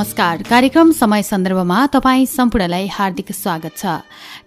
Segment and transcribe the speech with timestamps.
[0.00, 3.84] नमस्कार। कार्यक्रम समय सन्दर्भमा तपाईँ सम्पूर्णलाई हार्दिक स्वागत छ।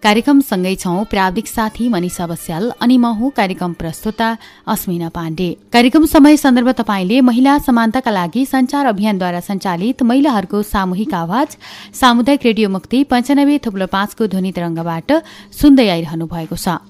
[0.02, 4.30] कार्यक्रम सँगै छौं प्राविधिक साथी मनिषा बस्याल अनि म हुँ कार्यक्रम प्रस्तुता
[4.66, 11.58] अस्मिना पाण्डे। कार्यक्रम समय सन्दर्भ तपाईँले महिला समानताका लागि संचार अभियानद्वारा सञ्चालित महिलाहरूको सामूहिक आवाज
[12.02, 15.12] सामुदायिक रेडियो मुक्ति पञ्चानब्बे थुप्लो पाँचको ध्वनि तरंगबाट
[15.54, 16.82] सुन्दै आइरहनु भएको छ।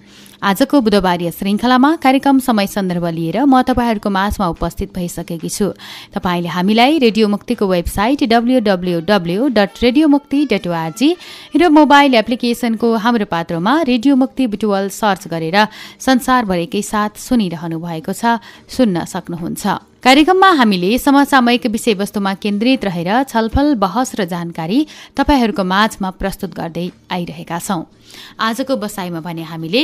[0.44, 5.68] आजको बुधबारीय श्रृङ्खलामा कार्यक्रम समय सन्दर्भ लिएर म तपाईँहरूको माझमा उपस्थित भइसकेकी छु।
[6.12, 8.60] तपाईँले हामीलाई रेडियो मुक्तिको website W
[9.50, 11.10] dot radio Mukti dot ORG
[11.56, 15.58] र मोबाइल एप्लिकेसनको हाम्रो पात्रोमा रेडियो मुक्ति बुटुवल सर्च गरेर
[16.02, 24.10] संसारभरिकै साथ सुनिरहनु भएको छ सुन्न सक्नुहुन्छ। कार्यक्रममा हामीले समसामयिक विषयवस्तुमा केन्द्रित रहेर छलफल बहस
[24.20, 24.79] र जानकारी
[25.15, 27.84] तपाईँहरूको माझमा प्रस्तुत गर्दै आइरहेका छौं।
[28.37, 29.84] आजको बसाइमा भने हामीले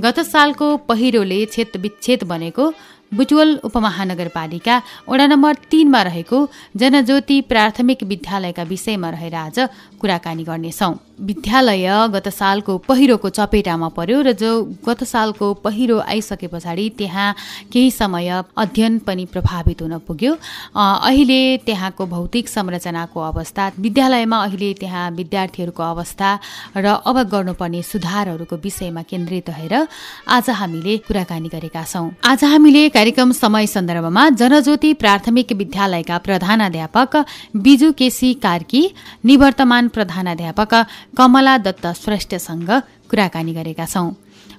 [0.00, 1.40] गत सालको पहिरोले
[1.76, 2.64] विच्छेद बनेको
[3.12, 4.76] बुटवल उपमहानगरपालिका
[5.08, 6.38] वडा नम्बर तीनमा रहेको
[6.80, 9.58] जनज्योति प्राथमिक विद्यालयका विषयमा रहेर आज
[10.00, 14.50] कुराकानी गर्नेछौँ। विद्यालय गत सालको पहिरोको चपेटामा पर्यो र जो
[14.86, 17.34] गत सालको पहिरो आइसके पछाडि त्यहाँ
[17.72, 20.32] केही समय अध्ययन पनि प्रभावित हुन पुग्यो।
[20.74, 26.30] अहिले त्यहाँको भौतिक संरचनाको अवस्था विद्यालयमा अहिले त्यहाँ विद्यार्थीहरूको अवस्था
[26.76, 29.74] र अब गर्नुपर्ने सुधारहरूको विषयमा केन्द्रित रहेर
[30.28, 37.16] आज हामीले कुराकानी गरेका छौँ। आज हामीले कार्यक्रम समय सन्दर्भमा जनज्योति प्राथमिक विद्यालयका प्रधानाध्यापक
[37.56, 38.82] बिजु केसी कार्की
[39.24, 40.74] निवर्तमान प्रधानाध्यापक
[41.16, 42.70] कमला दत्त श्रेष्ठसँग
[43.10, 44.10] कुराकानी गरेका छौँ।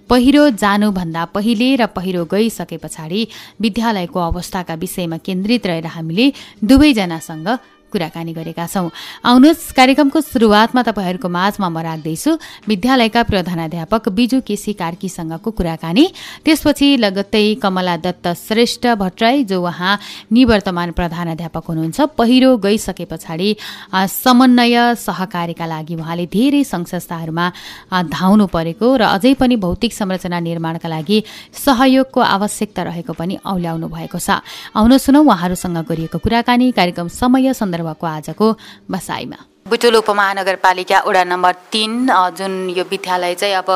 [0.10, 3.28] पहिरो जानुभन्दा पहिले र पहिरो गइसके पछाडि
[3.62, 6.26] विद्यालयको अवस्थाका विषयमा केन्द्रित रहेर हामीले
[6.64, 7.48] दुवैजनासँग
[7.90, 8.90] कुराकानी गरेका छौँ।
[9.26, 12.32] आउनुहोस् कार्यक्रमको सुरुवातमा तपाईँहरूको माझमा म राख्दैछु।
[12.70, 16.06] विद्यालयका प्रधानाध्यापक बिजु केसी कार्कीसँगको कुराकानी।
[16.46, 20.00] त्यसपछि लगत्तै कमला दत्त श्रेष्ठ भट्टराई जो उहाँ
[20.32, 23.50] निवर्तमान प्रधानाध्यापक हुनुहुन्छ। पहिरो गइसके पछाडि
[23.92, 27.46] समन्वय सहकार्यका लागि उहाँले धेरै सङ्घ संस्थाहरूमा
[28.10, 31.18] धाउनु परेको र अझै पनि भौतिक संरचना निर्माणका लागि
[31.56, 34.42] सहयोगको आवश्यकता रहेको पनि औल्याउनु भएको छ।
[34.76, 38.56] आउनु सुनौ उहाँहरूसँग गरिएको कुराकानी कार्यक्रम समय सन्दर्भ भएको आजको
[38.92, 39.38] बसाइमा
[39.70, 43.70] बुटुल उपमहानगरपालिका वडा नम्बर तिन जुन यो विद्यालय चाहिँ अब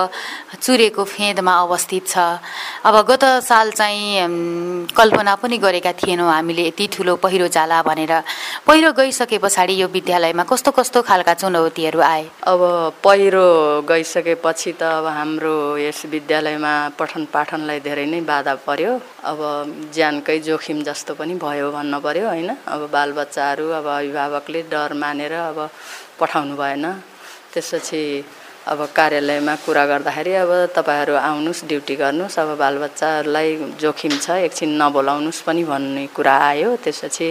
[0.58, 2.18] चुरेको फेदमा अवस्थित छ।
[2.82, 8.14] अब गत साल चाहिँ कल्पना पनि गरेका थिएनौँ हामीले यति ठुलो पहिरो जाला भनेर।
[8.66, 12.26] पहिरो गइसके पछाडि यो विद्यालयमा कस्तो कस्तो खालका चुनौतीहरू आए?
[12.50, 12.62] अब
[13.04, 13.46] पहिरो
[13.86, 18.94] गइसकेपछि त अब हाम्रो यस विद्यालयमा पठन पाठनलाई धेरै नै बाधा पर्यो।
[19.30, 19.40] अब
[19.94, 22.50] ज्यानकै जोखिम जस्तो पनि भयो भन्नु पर्यो होइन?
[22.66, 25.70] अब बालबच्चाहरू अब अभिभावकले डर मानेर अब
[26.20, 26.86] पठाउनु भएन।
[27.54, 28.02] त्यसपछि
[28.64, 35.44] अब कार्यालयमा कुरा गर्दाखेरि अब तपाईँहरू आउनुहोस् ड्युटी गर्नुहोस्। अब बालबच्चाहरूलाई जोखिम छ एकछिन नबोलाउनुहोस्
[35.44, 37.28] पनि भन्ने कुरा आयो। त्यसपछि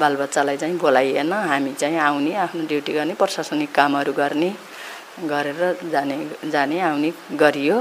[0.00, 4.50] बालबच्चालाई चाहिँ बोलाइएन। हामी चाहिँ आउने आफ्नो ड्युटी गर्ने प्रशासनिक कामहरू गर्ने
[5.20, 5.60] गरेर
[5.92, 6.16] जाने
[6.48, 7.76] जाने आउने गरियो।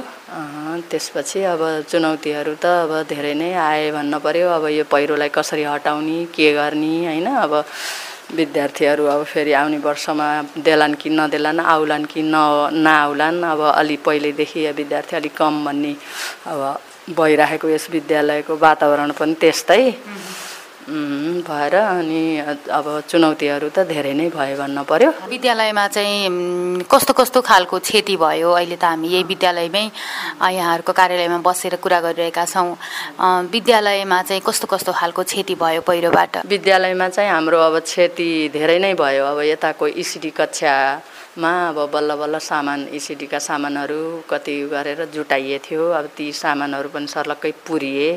[0.92, 6.20] त्यसपछि अब चुनौतीहरू त अब धेरै नै आए भन्नु पऱ्यो अब यो पहिरोलाई कसरी हटाउने
[6.36, 7.28] के गर्ने होइन?
[7.48, 7.64] अब
[8.36, 10.28] विद्यार्थीहरू अब फेरि आउने वर्षमा
[10.66, 12.36] देलान् कि नदेलान् आउलान् कि न
[12.86, 15.96] नआउलान् अब अलि पहिल्यैदेखि विद्यार्थी अलिक कम भन्ने
[16.46, 16.60] अब
[17.18, 19.82] भइराखेको यस विद्यालयको वातावरण पनि त्यस्तै।
[20.88, 22.40] भएर अनि
[22.72, 28.50] अब चुनौतीहरू त धेरै नै भयो भन्नु पर्यो। विद्यालयमा चाहिँ कस्तो कस्तो खालको क्षति भयो?
[28.56, 29.86] अहिले त हामी यही विद्यालयमै
[30.40, 32.78] यहाँहरूको कार्यालयमा बसेर कुरा गरिरहेका छौँ।
[33.52, 36.48] विद्यालयमा चाहिँ कस्तो कस्तो खालको क्षति भयो पहिरोबाट?
[36.48, 42.40] विद्यालयमा चाहिँ हाम्रो अब क्षति धेरै नै भयो। अब यताको इसिडी कक्षामा अब बल्ल बल्ल
[42.40, 44.02] सामान इसिडीका सामानहरू
[44.32, 48.10] कति गरेर जुटाइए थियो। अब ती सामानहरू पनि सर्लक्कै पुरिए।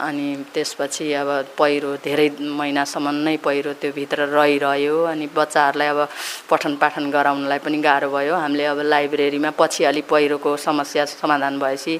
[0.00, 1.28] अनि त्यसपछि अब
[1.58, 6.08] पहिरो धेरै महिनासम्म नै पहिरो त्यो भित्र रहिरह्यो अनि बच्चाहरूलाई अब
[6.50, 11.94] पठन पाठन गराउनलाई पनि गाह्रो भयो। हामीले अब लाइब्रेरीमा पछि अलिक पहिरोको समस्या समाधान भएपछि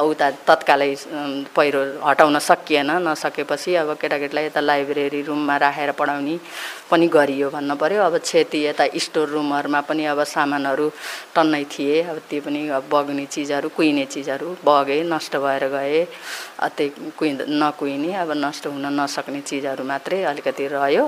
[0.00, 0.94] उता तत्कालै
[1.56, 6.38] पहिरो हटाउन सकिएन। नसकेपछि अब केटाकेटीलाई यता लाइब्रेरी रुममा राखेर पढाउने
[6.90, 10.86] पनि गरियो भन्नु पऱ्यो अब क्षति यता स्टोर रुमहरूमा पनि अब सामानहरू
[11.34, 16.06] टन्नै थिए। अब त्यो पनि अब बग्ने चिजहरू कुहिने चिजहरू बगे नष्ट भएर गए।
[16.62, 16.90] त्यही
[17.48, 21.04] नकुहिने अब नष्ट हुन नसक्ने चिजहरू मात्रै अलिकति रह्यो।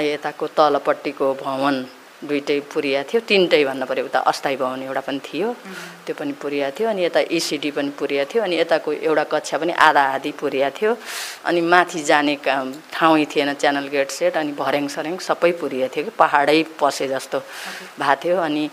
[0.00, 1.76] यताको तलपट्टिको भवन
[2.20, 5.48] दुइटै पुरिया थियो तिनटै भन्नु पऱ्यो उता अस्थायी भवन एउटा पनि थियो
[6.04, 9.72] त्यो पनि पुरिया थियो अनि यता इसिडी पनि पुरिया थियो अनि यताको एउटा कक्षा पनि
[9.72, 10.92] आधा आधी पुरिया थियो
[11.48, 12.34] अनि माथि जाने
[12.92, 17.38] ठाउँै थिएन च्यानल गेट सेट अनि भर्याङ सऱ्याङ सबै पुरिया थियो कि पहाडै पसे जस्तो
[17.96, 18.64] भएको थियो अनि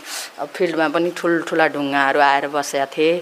[0.56, 3.14] फिल्डमा पनि ठुल्ठुला ढुङ्गाहरू आएर बसेका थिए।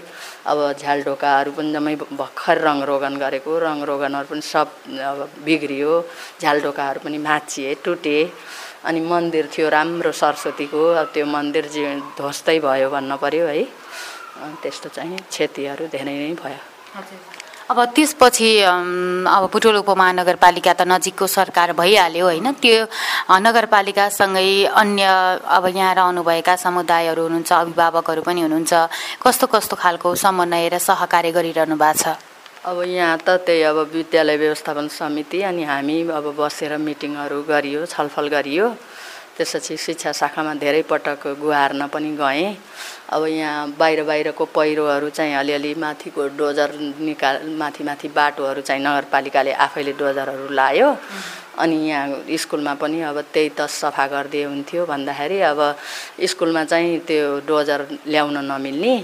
[0.50, 4.68] अब झ्यालढोकाहरू पनि जम्मै भर्खर रङरोगन गरेको रङरोगनहरू पनि सब
[5.10, 5.92] अब बिग्रियो।
[6.40, 8.18] झ्यालढोकाहरू पनि भाँचिए टुटे।
[8.86, 11.82] अनि मन्दिर थियो राम्रो सरस्वतीको अब त्यो मन्दिर जी
[12.18, 13.64] ध्वस्तै भयो भन्न पऱ्यो है
[14.62, 16.62] त्यस्तो चाहिँ क्षतिहरू धेरै नै भयो।
[17.66, 22.86] अब त्यसपछि अब पुटोल उपमहानगरपालिका त नजिकको सरकार भइहाल्यो होइन। त्यो
[23.42, 25.02] नगरपालिकासँगै अन्य
[25.42, 28.72] अब यहाँ रहनुभएका समुदायहरू हुनुहुन्छ अभिभावकहरू पनि हुनुहुन्छ।
[29.18, 32.14] कस्तो कस्तो खालको समन्वय र सहकार्य गरिरहनु भएको छ?
[32.70, 38.26] अब यहाँ त त्यही अब विद्यालय व्यवस्थापन समिति अनि हामी अब बसेर मिटिङहरू गरियो छलफल
[38.30, 38.66] गरियो।
[39.36, 42.54] त्यसपछि शिक्षा शाखामा धेरै पटक गुहार्न पनि गएँ।
[43.06, 46.70] अब यहाँ बाहिर बाहिरको पहिरोहरू चाहिँ अलिअलि माथिको डोजर
[47.06, 50.90] निकाल माथि माथि बाटोहरू चाहिँ नगरपालिकाले आफैले डोजरहरू लायो।
[51.62, 55.60] अनि यहाँ स्कुलमा पनि अब त्यही त सफा गरिदिए हुन्थ्यो भन्दाखेरि अब
[56.30, 57.80] स्कुलमा चाहिँ त्यो डोजर
[58.12, 58.94] ल्याउन नमिल्ने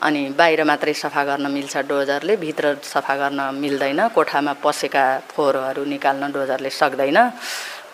[0.00, 6.32] अनि बाहिर मात्रै सफा गर्न मिल्छ डोजरले भित्र सफा गर्न मिल्दैन कोठामा पसेका फोहोरहरू निकाल्न
[6.32, 7.18] डोजरले सक्दैन।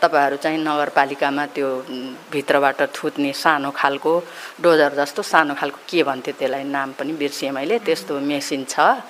[0.06, 1.68] तपाईँहरू चाहिँ नगरपालिकामा त्यो
[2.32, 4.12] भित्रबाट थुत्ने सानो खालको
[4.62, 9.02] डोजर जस्तो सानो खालको के भन्थ्यो त्यसलाई नाम पनि बिर्सिएँ मैले। त्यस्तो मेसिन छ।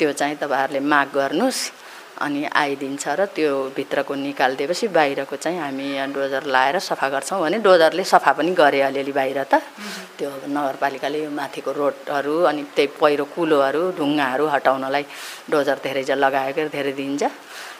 [0.00, 1.60] त्यो चाहिँ तपाईँहरूले माग गर्नुहोस्
[2.20, 7.58] अनि आइदिन्छ र त्यो भित्रको निकालिदिएपछि बाहिरको चाहिँ हामी यहाँ डोजर लाएर सफा गर्छौँ भने
[7.64, 9.60] डोजरले सफा पनि गरे अलिअलि बाहिर त।
[10.16, 15.04] त्यो नगरपालिकाले यो माथिको रोडहरू अनि त्यही पहिरो कुलोहरू ढुङ्गाहरू हटाउनलाई
[15.48, 17.22] डोजर धेरै लगाएको धेरै दिन्छ।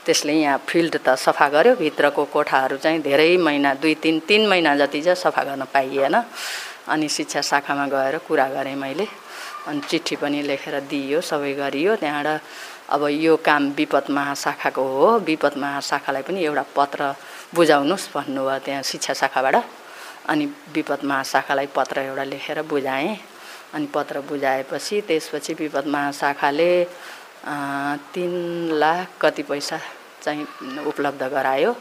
[0.06, 4.76] त्यसले यहाँ फिल्ड त सफा गर्यो भित्रको कोठाहरू चाहिँ धेरै महिना दुई तिन तिन महिना
[4.76, 6.14] जति चाहिँ सफा गर्न पाइएन।
[6.88, 9.06] अनि शिक्षा शाखामा गएर कुरा गरेँ मैले।
[9.68, 12.40] अनि चिठी पनि लेखेर दिइयो सबै गरियो। त्यहाँबाट
[12.90, 17.14] अब यो काम विपद महाशाखाको हो। विपद महाशाखालाई पनि एउटा पत्र
[17.54, 19.56] बुझाउनुहोस् भन्नुभयो त्यहाँ शिक्षा शाखाबाट।
[20.32, 20.44] अनि
[20.74, 23.16] विपद महाशाखालाई पत्र एउटा लेखेर बुझाएँ।
[23.74, 26.70] अनि पत्र बुझाएपछि त्यसपछि विपद महाशाखाले
[28.14, 28.32] तिन
[28.80, 29.78] लाख कति पैसा
[30.22, 30.46] चाहिँ
[30.86, 31.74] उपलब्ध गरायो।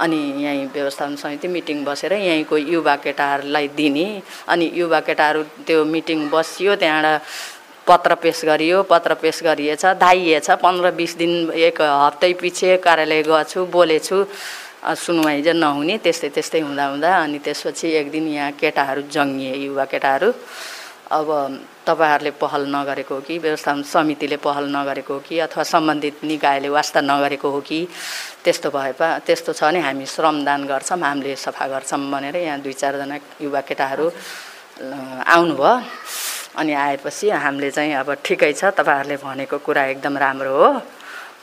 [0.00, 4.06] अनि यहीँ व्यवस्थापन समिति मिटिङ बसेर यहीँको युवा केटाहरूलाई दिने।
[4.48, 7.22] अनि युवा केटाहरू त्यो मिटिङ बसियो त्यहाँबाट
[7.88, 13.66] पत्र पेस गरियो। पत्र पेस गरिएछ धाइएछ। पन्ध्र बिस दिन एक हप्तै पछि कार्यालय गएछु
[13.66, 14.24] बोलेछु
[14.80, 19.84] सुनवाई चाहिँ नहुने त्यस्तै त्यस्तै हुँदा हुँदा। अनि त्यसपछि एक दिन यहाँ केटाहरू जङ्गिए युवा
[19.90, 20.32] केटाहरू।
[21.10, 21.28] अब
[21.90, 27.00] तपाईँहरूले पहल नगरेको हो कि व्यवस्थापन समितिले पहल नगरेको हो कि अथवा सम्बन्धित निकायले वास्ता
[27.02, 27.78] नगरेको हो कि
[28.44, 32.72] त्यस्तो भए पा त्यस्तो छ भने हामी श्रमदान गर्छौँ हामीले सफा गर्छौँ भनेर यहाँ दुई
[32.72, 34.06] चारजना युवा केटाहरू
[35.34, 35.72] आउनुभयो।
[36.60, 40.68] अनि आएपछि हामीले चाहिँ अब ठिकै छ तपाईँहरूले भनेको कुरा एकदम राम्रो हो।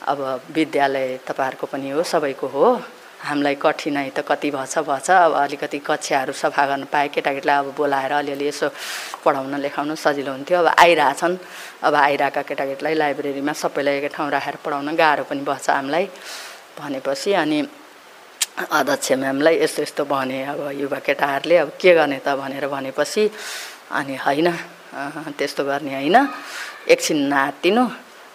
[0.07, 0.19] अब
[0.55, 2.65] विद्यालय तपाईँहरूको पनि हो सबैको हो।
[3.17, 8.11] हामीलाई कठिनाइ त कति भएछ भएछ। अब अलिकति कक्षाहरू सफा गर्न पाएँ केटाकेटीलाई अब बोलाएर
[8.11, 8.67] अलिअलि यसो
[9.25, 11.37] पढाउन लेखाउन सजिलो हुन्थ्यो। अब आइरहेछन्।
[11.83, 16.05] अब आइरहेका केटाकेटीलाई लाइब्रेरीमा सबैलाई एकै ठाउँ राखेर पढाउन गाह्रो पनि भएछ हामीलाई
[16.77, 17.59] भनेपछि। अनि
[18.57, 23.23] अध्यक्ष म्यामलाई यस्तो यस्तो भने अब युवा केटाहरूले अब के गर्ने त भनेर भनेपछि
[23.97, 24.49] अनि होइन
[25.37, 26.17] त्यस्तो गर्ने होइन।
[26.89, 27.83] एकछिन नातिनु।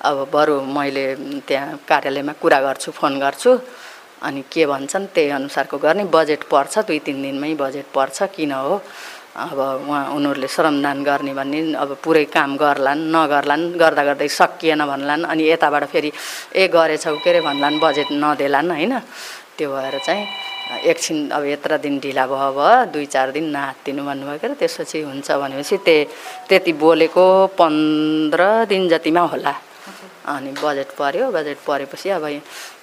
[0.03, 1.05] अब बरु मैले
[1.47, 3.51] त्यहाँ कार्यालयमा कुरा गर्छु फोन गर्छु।
[4.23, 8.81] अनि के भन्छन् त्यही अनुसारको गर्ने बजेट पर्छ दुई तिन दिनमै बजेट पर्छ किन हो?
[9.33, 15.25] अब उहाँ उनीहरूले श्रमदान गर्ने भन्ने अब पुरै काम गर्लान् नगर्लान् गर्दा गर्दै सकिएन भन्लान्
[15.25, 16.11] अनि यताबाट फेरि
[16.53, 18.95] ए गरेछौ के अरे भन्लान् बजेट नदेलान् होइन?
[19.57, 20.27] त्यो भएर चाहिँ
[20.85, 25.01] एकछिन अब यत्र दिन ढिला भयो भयो दुई चार दिन नातिनु भन्नुभयो के अरे त्यसपछि
[25.09, 26.05] हुन्छ भनेपछि त्यही
[26.49, 27.25] त्यति बोलेको
[27.59, 29.53] पन्ध्र दिन जतिमा होला।
[30.25, 32.25] अनि बजेट पऱ्यो बजेट परेपछि अब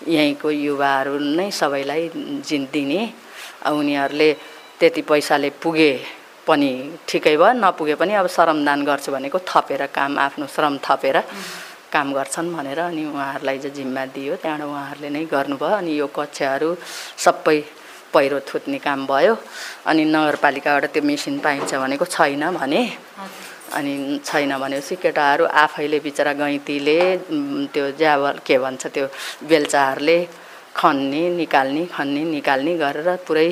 [0.08, 2.04] यहीँको युवाहरू नै सबैलाई
[2.48, 3.02] जिन दिने
[3.70, 4.30] उनीहरूले
[4.80, 5.92] त्यति पैसाले पुगे
[6.48, 6.72] पनि
[7.08, 11.18] ठिकै भयो नपुगे पनि अब श्रमदान गर्छु भनेको थपेर काम आफ्नो श्रम थपेर
[11.94, 16.70] काम गर्छन् भनेर अनि उहाँहरूलाई चाहिँ जिम्मा दियो। त्यहाँबाट उहाँहरूले नै गर्नुभयो। अनि यो कक्षाहरू
[17.26, 17.60] सबै
[18.14, 19.34] पहिरो थुत्ने काम भयो।
[19.90, 22.82] अनि नगरपालिकाबाट त्यो मेसिन पाइन्छ भनेको छैन भने
[23.78, 23.94] अनि
[24.26, 27.00] छैन भनेपछि केटाहरू आफैले बिचरा गैँतीले
[27.74, 29.06] त्यो ज्यावल के भन्छ त्यो
[29.50, 30.18] बेल्चाहरूले
[30.76, 33.48] खन्ने निकाल्ने खन्ने निकाल्ने गरेर पुरै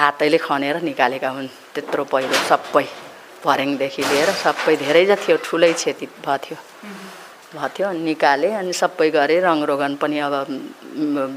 [0.00, 2.86] हातैले खनेर निकालेका हुन्। त्यत्रो पहिरो सबै
[3.44, 6.58] भर्याङदेखि लिएर सबै धेरै जति थियो ठुलै क्षति भएको
[7.74, 10.34] थियो निकालेँ अनि सबै गरेँ रङरोगन पनि अब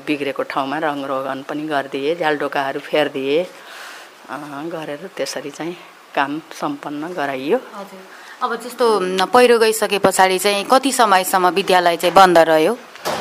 [0.07, 3.43] बिग्रेको ठाउँमा रङरोगन पनि गरिदिएँ झ्यालडोकाहरू फेरिदिएँ
[4.75, 7.59] गरेर त्यसरी चाहिँ काम सम्पन्न गराइयो।
[8.43, 8.85] अब जस्तो
[9.33, 12.73] पहिरो गइसके पछाडि चाहिँ कति समयसम्म विद्यालय चाहिँ बन्द रह्यो?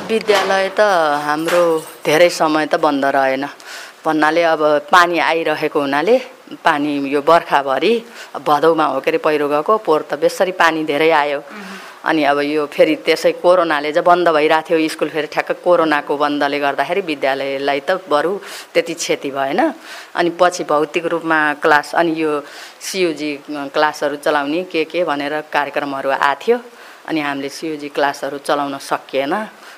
[0.08, 0.80] विद्यालय त
[1.26, 1.62] हाम्रो
[2.06, 3.44] धेरै समय त बन्द रहेन।
[4.04, 6.16] भन्नाले अब पानी आइरहेको हुनाले
[6.64, 7.92] पानी यो बर्खाभरि
[8.46, 11.40] भदौमा हो के अरे पहिरो गएको पोहोर त बेसरी पानी धेरै आयो।
[12.04, 16.58] अनि अब यो फेरि त्यसै कोरोनाले चाहिँ बन्द भइरहेको थियो। स्कुल फेरि ठ्याक्क कोरोनाको बन्दले
[16.60, 18.32] गर्दाखेरि विद्यालयलाई त बरु
[18.76, 19.60] त्यति क्षति भएन।
[20.12, 22.30] अनि पछि भौतिक रूपमा क्लास अनि यो
[22.76, 23.32] सियुजी
[23.72, 26.58] क्लासहरू चलाउने के के भनेर कार्यक्रमहरू आएको थियो।
[27.08, 29.34] अनि हामीले सियुजी क्लासहरू चलाउन सकिएन।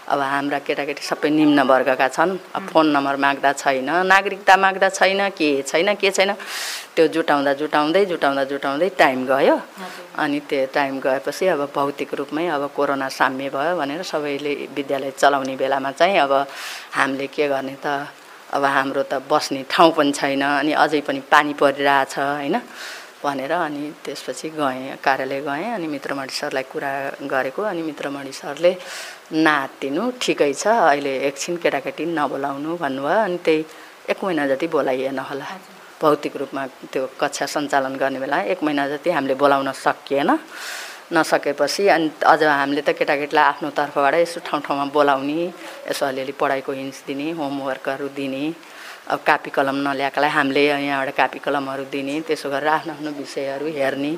[0.06, 5.20] अब हाम्रा केटाकेटी सबै निम्न वर्गका छन्। अब फोन नम्बर माग्दा छैन नागरिकता माग्दा छैन
[5.34, 6.32] के छैन के छैन।
[6.94, 9.56] त्यो जुटाउँदा जुटाउँदै जुटाउँदा जुटाउँदै टाइम गयो।
[10.22, 15.56] अनि त्यो टाइम गएपछि अब भौतिक रूपमै अब कोरोना साम्य भयो भनेर सबैले विद्यालय चलाउने
[15.56, 16.32] बेलामा चाहिँ अब
[16.94, 18.06] हामीले के गर्ने त
[18.46, 22.56] अब हाम्रो त बस्ने ठाउँ पनि छैन अनि अझै पनि पानी परिरहेछ होइन।
[23.26, 26.92] भनेर अनि त्यसपछि गएँ कार्यालय गएँ अनि मित्रमणि सरलाई कुरा
[27.32, 28.72] गरेको अनि मित्रमणि सरले
[29.46, 33.64] नातिनु ठिकै छ अहिले एकछिन केटाकेटी नबोलाउनु भन्नुभयो अनि त्यही
[34.10, 35.46] एक महिना जति बोलाइएन होला।
[36.00, 40.30] भौतिक रूपमा त्यो कक्षा सञ्चालन गर्ने बेला एक महिना जति हामीले बोलाउन सकिएन।
[41.12, 45.38] नसकेपछि अनि अझ हामीले त केटाकेटीलाई आफ्नो तर्फबाट यसो ठाउँ ठाउँमा बोलाउने
[45.90, 48.44] यसो अलिअलि पढाइको हिन्स दिने होमवर्कहरू दिने
[49.06, 54.12] अब कापी कलम नल्याएकोलाई हामीले यहाँबाट कापी कलमहरू दिने त्यसो गरेर आफ्नो आफ्नो विषयहरू हेर्ने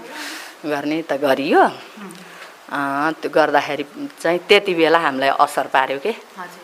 [0.64, 1.62] गर्ने त गरियो।
[3.21, 3.85] त्यो गर्दाखेरि
[4.21, 6.12] चाहिँ त्यति बेला हामीलाई असर पार्यो कि?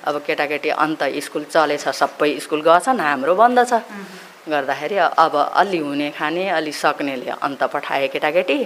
[0.09, 3.73] अब केटाकेटी अन्त स्कुल चलेछ सबै स्कुल गएछन् हाम्रो बन्द छ।
[4.49, 8.59] गर्दाखेरि अब अलि हुने खाने अलि सक्नेले अन्त पठाए केटाकेटी।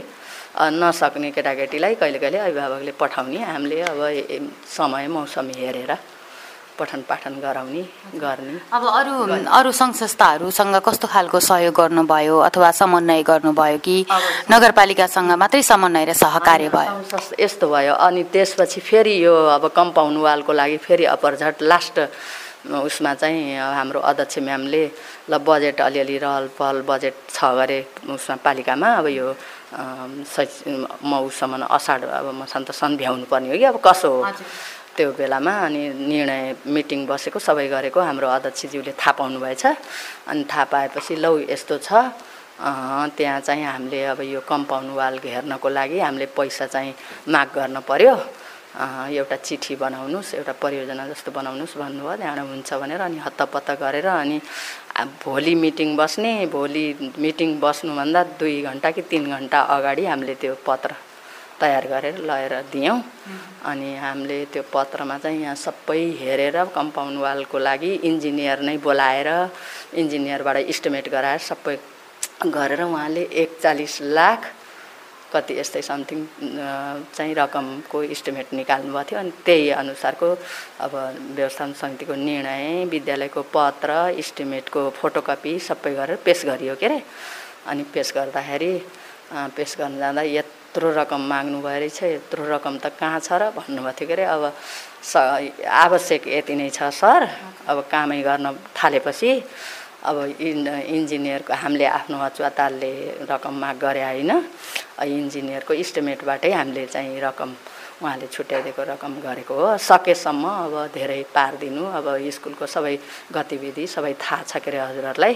[0.59, 4.01] नसक्ने केटाकेटीलाई कहिले कहिले अभिभावकले पठाउने। हामीले अब
[4.67, 5.93] समय मौसम हेरेर।
[6.79, 7.83] पठन पाठन गराउने
[8.23, 9.15] गर्ने। अब अरू
[9.59, 13.97] अरू सङ्घ संस्थाहरूसँग कस्तो खालको सहयोग गर्नुभयो अथवा समन्वय गर्नुभयो कि
[14.51, 16.93] नगरपालिकासँग मात्रै समन्वय र सहकार्य भयो?
[17.39, 21.97] यस्तो भयो अनि त्यसपछि फेरि यो अब कम्पाउन्ड वालको लागि फेरि अपरझट लास्ट
[22.69, 24.83] उसमा चाहिँ हाम्रो अध्यक्ष म्यामले
[25.31, 27.79] ल बजेट अलिअलि रहल पहल बजेट छ गरे
[28.11, 29.27] उसमा पालिकामा अब यो
[31.07, 34.27] मौसम्म असाढ अब मसान्त सन् भ्याउनु पर्ने हो कि अब कसो हो?
[34.99, 39.65] त्यो बेलामा अनि निर्णय मिटिङ बसेको सबै गरेको। हाम्रो अध्यक्षज्यूले थाहा पाउनु भएछ
[40.27, 41.89] अनि थाहा पाएपछि लौ यस्तो छ।
[43.15, 46.95] त्यहाँ चाहिँ हामीले अब यो कम्पाउन्ड वाल घेर्नको लागि हामीले पैसा चाहिँ
[47.31, 48.15] माग गर्न पर्यो।
[49.15, 54.39] एउटा चिठी बनाउनुहोस् एउटा परियोजना जस्तो बनाउनुहोस् भन्नुभयो। त्यहाँबाट हुन्छ भनेर अनि हत्तपत्त गरेर अनि
[55.23, 60.91] भोलि मिटिङ बस्ने भोलि मिटिङ बस्नुभन्दा दुई घन्टा कि तिन घन्टा अगाडि हामीले त्यो पत्र
[61.61, 62.99] तयार गरेर लगेर दियौँ।
[63.67, 69.29] अनि हामीले त्यो पत्रमा चाहिँ यहाँ सबै हेरेर कम्पाउन्ड वालको लागि इन्जिनियर नै बोलाएर
[70.01, 71.77] इन्जिनियरबाट इस्टिमेट गराएर सबै
[72.47, 74.41] गरेर उहाँले एकचालिस लाख
[75.33, 76.21] कति यस्तै समथिङ
[77.13, 80.29] चाहिँ रकमको इस्टिमेट निकाल्नु भएको थियो। अनि त्यही अनुसारको
[80.81, 80.93] अब
[81.37, 83.91] व्यवस्थापन समितिको निर्णय विद्यालयको पत्र
[84.23, 87.03] इस्टिमेटको फोटोकपी सबै गरेर पेस गरियो के अरे।
[87.69, 88.73] अनि पेस गर्दाखेरि
[89.57, 90.49] पेस गर्न जाँदा यत
[90.79, 94.25] यत्रो रकम माग्नु भयो रहेछ यत्रो रकम त कहाँ छ र भन्नुभएको थियो के अरे
[94.31, 94.55] अब
[95.03, 95.19] स
[95.67, 97.27] आवश्यक यति नै छ सर।
[97.67, 98.47] अब कामै गर्न
[98.79, 99.31] थालेपछि
[100.07, 104.31] अब इन् इन्जिनियरको हामीले आफ्नो अचुवातालले रकम माग गरे होइन
[105.03, 107.51] इन्जिनियरको इस्टिमेटबाटै हामीले चाहिँ रकम
[107.99, 112.07] उहाँले छुट्याइदिएको रकम गरेको हो। सकेसम्म अब धेरै पारिदिनु अब
[112.39, 112.95] स्कुलको सबै
[113.35, 115.35] गतिविधि सबै थाहा छ के अरे हजुरहरूलाई।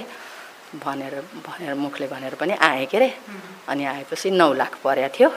[0.74, 1.14] भनेर
[1.46, 3.10] भनेर मुखले भनेर पनि आएँ के अरे
[3.68, 5.30] अनि आएपछि नौ लाख परेको थियो।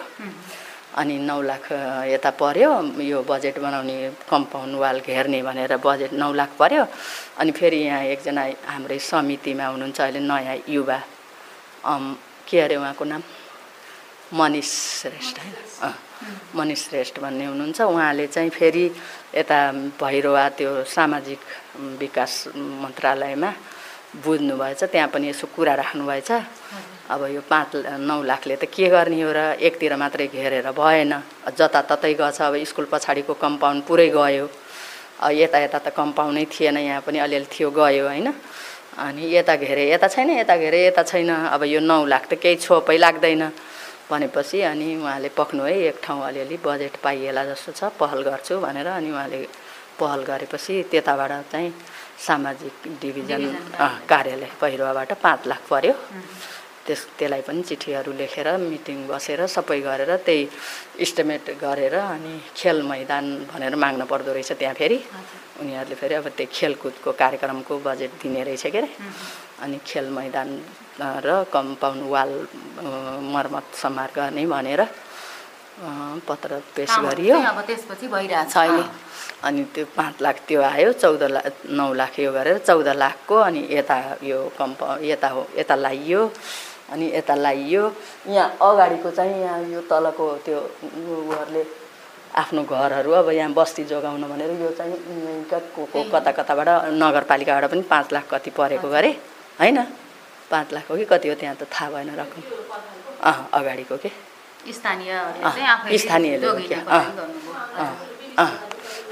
[0.96, 1.66] अनि नौ लाख
[2.08, 2.72] यता पर्यो
[3.04, 3.96] यो बजेट बनाउने
[4.32, 6.84] कम्पाउन्ड वाल घेर्ने भनेर बजेट नौ लाख पर्यो।
[7.40, 11.00] अनि फेरि यहाँ एकजना हाम्रै समितिमा हुनुहुन्छ अहिले नयाँ युवा।
[12.48, 13.24] के अरे उहाँको नाम?
[14.34, 14.70] मनिष
[15.02, 15.94] श्रेष्ठ होइन?
[16.56, 18.86] मनिष। श्रेष्ठ भन्ने हुनुहुन्छ। उहाँले चाहिँ फेरि
[19.36, 19.60] यता
[20.00, 21.40] भैरवा त्यो सामाजिक
[22.00, 23.52] विकास मन्त्रालयमा
[24.24, 26.32] बुझ्नुभएछ त्यहाँ पनि यसो कुरा राख्नुभएछ।
[27.12, 31.14] अब यो पाँच नौ लाखले त के गर्ने हो र एकतिर मात्रै घेरेर भएन।
[31.52, 34.48] जताततै गछ अब स्कुल पछाडिको कम्पाउन्ड पुरै गयो।
[35.32, 38.28] यता यता त कम्पाउन्डै थिएन यहाँ पनि अलिअलि थियो गयो होइन?
[38.98, 42.56] अनि यता घेरे यता छैन यता घेरे यता छैन। अब यो नौ लाख त केही
[42.64, 43.44] छोपै लाग्दैन
[44.10, 48.88] भनेपछि अनि उहाँले पक्नु है एक ठाउँ अलिअलि बजेट पाइएला जस्तो छ पहल गर्छु भनेर
[48.88, 49.40] अनि उहाँले
[50.00, 51.74] पहल गरेपछि त्यताबाट चाहिँ
[52.18, 53.44] सामाजिक डिभिजन
[54.08, 55.94] कार्यालय पहिरोबाट पाँच लाख पर्यो।
[56.86, 60.42] त्यस त्यसलाई पनि चिठीहरू लेखेर मिटिङ बसेर सबै गरेर त्यही
[61.02, 64.98] इस्टिमेट गरेर अनि खेल मैदान भनेर माग्नु पर्दो रहेछ त्यहाँ फेरि।
[65.62, 68.90] उनीहरूले फेरि अब त्यही खेलकुदको कार्यक्रमको बजेट दिने रहेछ के अरे।
[69.66, 70.50] अनि खेल मैदान
[71.26, 72.32] र कम्पाउन्ड वाल
[73.34, 74.82] मर्मत समार गर्ने भनेर
[76.28, 78.84] पत्र पेस गरियो। अब त्यसपछि भइरहेछ अहिले।
[79.44, 83.68] अनि त्यो पाँच लाख त्यो आयो चौध लाख नौ लाख यो गरेर चौध लाखको अनि
[83.72, 86.22] यता यो कम्प यता हो यता लाइयो
[86.92, 87.84] अनि यता लाइयो।
[88.28, 91.64] यहाँ अगाडिको चाहिँ यहाँ यो तलको त्यो उहरूले
[92.36, 94.96] आफ्नो घरहरू अब यहाँ बस्ती जोगाउन भनेर यो चाहिँ
[95.76, 99.12] को को कता कताबाट नगरपालिकाबाट पनि पाँच लाख कति परेको गरे
[99.60, 99.78] होइन?
[100.52, 102.42] पाँच लाख हो कि कति हो त्यहाँ त थाहा भएन रकम।
[103.24, 104.12] अँ अगाडिको के?
[106.04, 106.76] स्थानीयहरूले
[108.38, 108.50] अँ।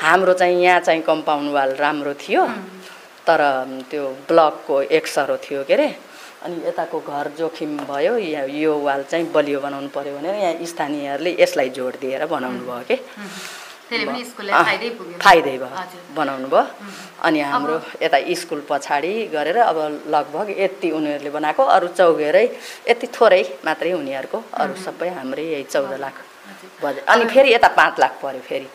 [0.02, 2.44] हाम्रो चाहिँ यहाँ चाहिँ कम्पाउन्ड वाल राम्रो थियो
[3.28, 3.42] तर
[3.92, 5.88] त्यो ब्लकको एक्सरो थियो के अरे
[6.44, 11.32] अनि यताको घर जोखिम भयो या यो वाल चाहिँ बलियो बनाउनु पऱ्यो भनेर यहाँ स्थानीयहरूले
[11.40, 12.96] यसलाई जोड दिएर बनाउनु भयो कि?
[13.90, 15.70] फाइदै भयो।
[16.16, 16.64] बनाउनु भयो।
[17.26, 19.78] अनि हाम्रो यता स्कुल पछाडि गरेर अब
[20.16, 22.46] लगभग यति उनीहरूले बनाएको अरू चौघेरै
[22.90, 26.16] यति थोरै मात्रै उनीहरूको अरू सबै हाम्रै यही चौध लाख
[26.84, 28.68] बजेट अनि फेरि यता पाँच लाख पऱ्यो फेरि।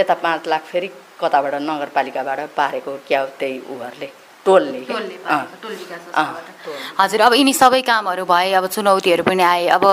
[0.00, 0.88] यता पाँच लाख फेरि
[1.20, 4.08] कताबाट नगरपालिकाबाट पारेको क्या त्यही उहरूले
[4.46, 4.92] टोलले के?
[4.92, 8.66] टोलले अँ, पाएको, टोल विकास अँ, संस्थाबाट। टोल। हजुर अब यिनी सबै कामहरू भए अब
[8.74, 9.84] चुनौतीहरू पनि आए अब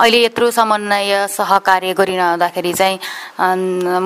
[0.00, 2.96] अहिले यत्रो समन्वय सहकार्य गरिरहँदाखेरि चाहिँ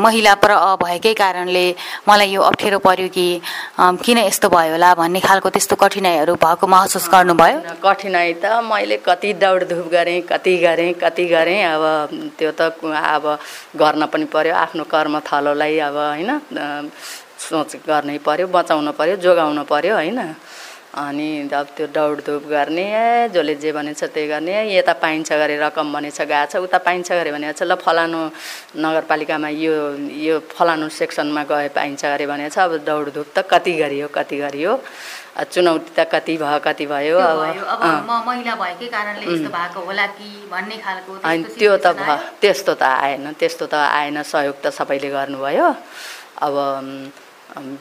[0.05, 0.51] महिला प्र
[0.83, 1.65] भएकै कारणले
[2.09, 3.27] मलाई यो अप्ठ्यारो पर्यो कि
[4.05, 9.33] किन यस्तो भयो होला भन्ने खालको त्यस्तो कठिनाइहरू भएको महसुस गर्नुभयो कठिनाइ त मैले कति
[9.43, 11.85] दौडधुप गरेँ कति गरेँ कति गरेँ अब
[12.39, 13.25] त्यो त अब
[13.77, 16.31] गर्न पनि पर्यो आफ्नो कर्मथलोलाई अब होइन
[17.43, 20.21] सोच गर्नै पर्यो बचाउन पर्यो जोगाउन पर्यो होइन?
[20.93, 25.93] अनि अब त्यो दौडधुप गर्ने ए, जसले जे भनेछ त्यही गर्ने यता पाइन्छ गरे रकम
[25.93, 28.21] भनेछ गएको छ उता पाइन्छ गरे भनेको छ ल फलानु
[28.77, 29.73] नगरपालिकामा यो
[30.21, 34.73] यो फलानु सेक्सनमा गए पाइन्छ गरे भनेको छ अब दौडधुप त कति गरियो कति गरियो?
[35.33, 37.17] चुनौती त कति भयो कति भयो?
[37.17, 41.97] अब अँ। म महिला भएकै कारणले यस्तो भएको होला कि भन्ने खालको अनि त्यो त
[41.97, 45.69] भ त्यस्तो त आएन त्यस्तो त आएन सहयोग त सबैले गर्नुभयो।
[46.45, 46.55] अब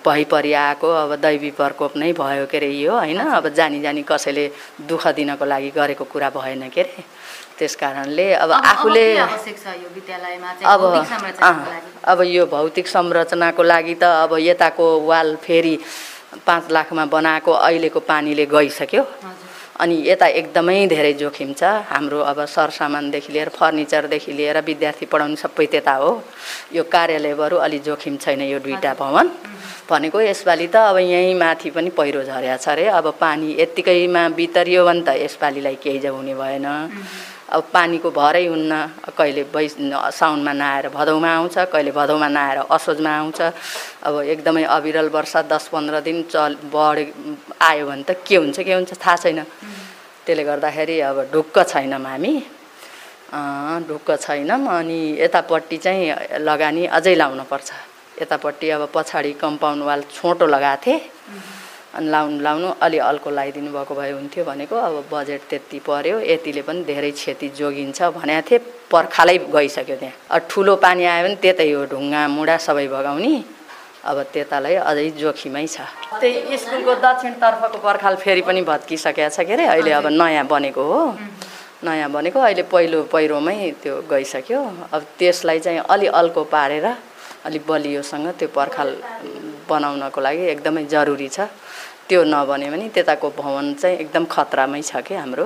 [0.06, 3.20] भइपरि आएको अब दैवी प्रकोप नै भयो के अरे यो होइन?
[3.40, 4.46] अब जानी जानी कसैले
[4.88, 7.04] दुःख दिनको लागि गरेको कुरा भएन के अरे
[7.58, 9.06] त्यस कारणले अब आफूले
[10.66, 10.82] अब
[12.04, 15.78] अब यो भौतिक संरचनाको लागि त अब यताको वाल फेरि
[16.48, 19.04] पाँच लाखमा बनाएको अहिलेको पानीले गइसक्यो।
[19.82, 25.66] अनि यता एकदमै धेरै जोखिम छ। हाम्रो अब सरसामानदेखि लिएर फर्निचरदेखि लिएर विद्यार्थी पढाउनु सबै
[25.74, 26.12] त्यता हो।
[26.78, 29.28] यो कार्यालय बरु अलि जोखिम छैन यो दुईवटा भवन।
[29.90, 34.86] भनेको यसपालि त अब यहीँ माथि पनि पहिरो झरेको छ अरे अब पानी यत्तिकैमा बितरियो
[34.86, 36.68] भने त यसपालिलाई केही ज हुने भएन।
[37.52, 38.74] अब पानीको भरै हुन्न
[39.18, 43.40] कहिले बै साउनमा नआएर भदौमा आउँछ कहिले भदौमा नआएर असोजमा आउँछ।
[44.08, 47.06] अब एकदमै अविरल वर्षा दस पन्ध्र दिन चल बढे
[47.60, 49.40] आयो भने त के हुन्छ के हुन्छ थाहा छैन।
[50.26, 52.34] त्यसले गर्दाखेरि अब ढुक्क छैनौँ हामी।
[53.88, 57.70] ढुक्क छैनौँ अनि यतापट्टि चाहिँ लगानी अझै लाउनुपर्छ।
[58.22, 61.00] यतापट्टि अब पछाडि कम्पाउन्ड वाल छोटो लगाएको थिएँ।
[61.92, 66.62] अनि लाउनु लाउनु अलि अल्को लगाइदिनु भएको भए हुन्थ्यो भनेको अब बजेट त्यति पर्यो यतिले
[66.68, 68.60] पनि धेरै क्षति जोगिन्छ भनेको थिएँ।
[68.92, 73.34] पर्खालै गइसक्यो त्यहाँ। अब ठुलो पानी आयो भने त्यतै हो ढुङ्गा मुढा सबै भगाउने
[74.08, 75.84] अब त्यतालाई अझै जोखिमै छ।
[76.22, 81.02] त्यही स्कुलको दक्षिणतर्फको पर्खाल फेरि पनि भत्किसकेको छ के अरे अहिले अब नयाँ बनेको हो।
[81.84, 84.60] नयाँ बनेको अहिले पहिलो पहिरोमै त्यो गइसक्यो।
[84.96, 86.88] अब त्यसलाई चाहिँ अलि अल्को पारेर
[87.46, 88.90] अलिक बलियोसँग त्यो पर्खाल
[89.70, 91.52] बनाउनको लागि एकदमै जरुरी छ।
[92.08, 95.46] त्यो नबन्यो भने त्यताको भवन चाहिँ एकदम खतरामै छ कि हाम्रो।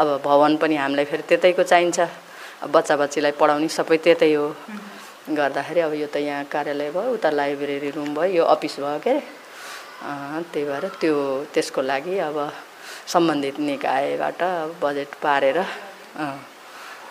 [0.00, 2.00] अब भवन पनि हामीलाई फेरि त्यतैको चाहिन्छ।
[2.74, 4.46] बच्चा बच्चीलाई पढाउने सबै त्यतै हो।
[5.38, 9.14] गर्दाखेरि अब यो त यहाँ कार्यालय भयो उता लाइब्रेरी रुम भयो यो अफिस भयो के।
[10.04, 11.16] अरे त्यही भएर त्यो
[11.54, 12.36] त्यसको लागि अब
[13.12, 14.40] सम्बन्धित निकायबाट
[14.82, 15.58] बजेट पारेर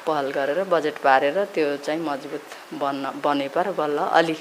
[0.05, 2.45] पहल गरेर बजेट पारेर त्यो चाहिँ मजबुत
[2.81, 4.35] बन्न बने पर बल्ल अलि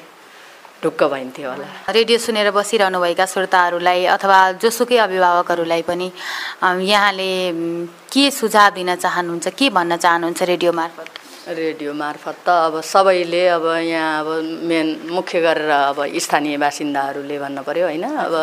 [0.82, 6.10] ढुक्क भइन्थ्यो होला। रेडियो सुनेर बसिरहनुभएका श्रोताहरूलाई अथवा जोसुकै अभिभावकहरूलाई पनि
[6.90, 7.30] यहाँले
[8.12, 11.11] के सुझाव दिन चाहनुहुन्छ के भन्न चाहनुहुन्छ रेडियो मार्फत?
[11.42, 17.62] रेडियो मार्फत त अब सबैले अब यहाँ अब मेन मुख्य गरेर अब स्थानीय बासिन्दाहरूले भन्नु
[17.66, 18.34] पऱ्यो होइन। अब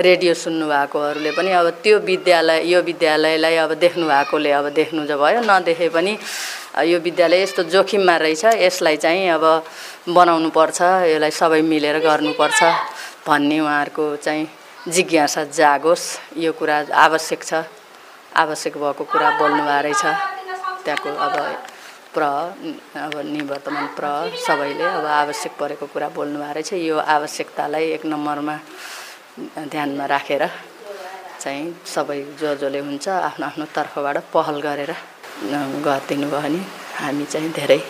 [0.00, 5.40] रेडियो सुन्नुभएकोहरूले पनि अब त्यो विद्यालय यो विद्यालयलाई अब देख्नु भएकोले अब देख्नु त भयो
[5.44, 6.16] नदेखे पनि
[6.88, 9.44] यो विद्यालय यस्तो जोखिममा रहेछ यसलाई चाहिँ अब
[10.08, 12.60] बनाउनु पर्छ यसलाई सबै मिलेर गर्नुपर्छ
[13.28, 14.48] भन्ने उहाँहरूको चाहिँ
[14.88, 16.04] जिज्ञासा जागोस्।
[16.40, 17.52] यो कुरा आवश्यक छ
[18.40, 20.04] आवश्यक भएको कुरा बोल्नु भएको रहेछ।
[20.84, 21.36] त्यहाँको अब
[22.14, 22.22] प्र
[23.04, 24.06] अब निवर्तमान प्र
[24.46, 28.56] सबैले अब आवश्यक परेको कुरा बोल्नु भएको रहेछ यो आवश्यकतालाई एक नम्बरमा
[29.72, 30.44] ध्यानमा राखेर
[31.42, 34.92] चाहिँ सबै जो जसले हुन्छ आफ्नो आफ्नो तर्फबाट पहल गरेर
[35.86, 36.60] गरिदिनु भयो भने
[36.98, 37.80] हामी चाहिँ धेरै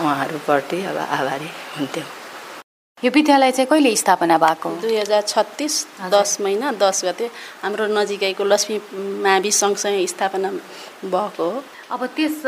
[0.00, 2.19] उहाँहरूप्रति अब आभारी हुन्थ्यौँ।
[3.00, 4.70] यो विद्यालय चाहिँ कहिले स्थापना भएको?
[4.84, 5.74] दुई हजार छत्तिस
[6.12, 7.30] दस महिना दस गते
[7.64, 8.76] हाम्रो नजिकैको लक्ष्मी
[9.24, 10.50] मावि सँगसँगै स्थापना
[11.08, 12.44] भएको हो। अब त्यस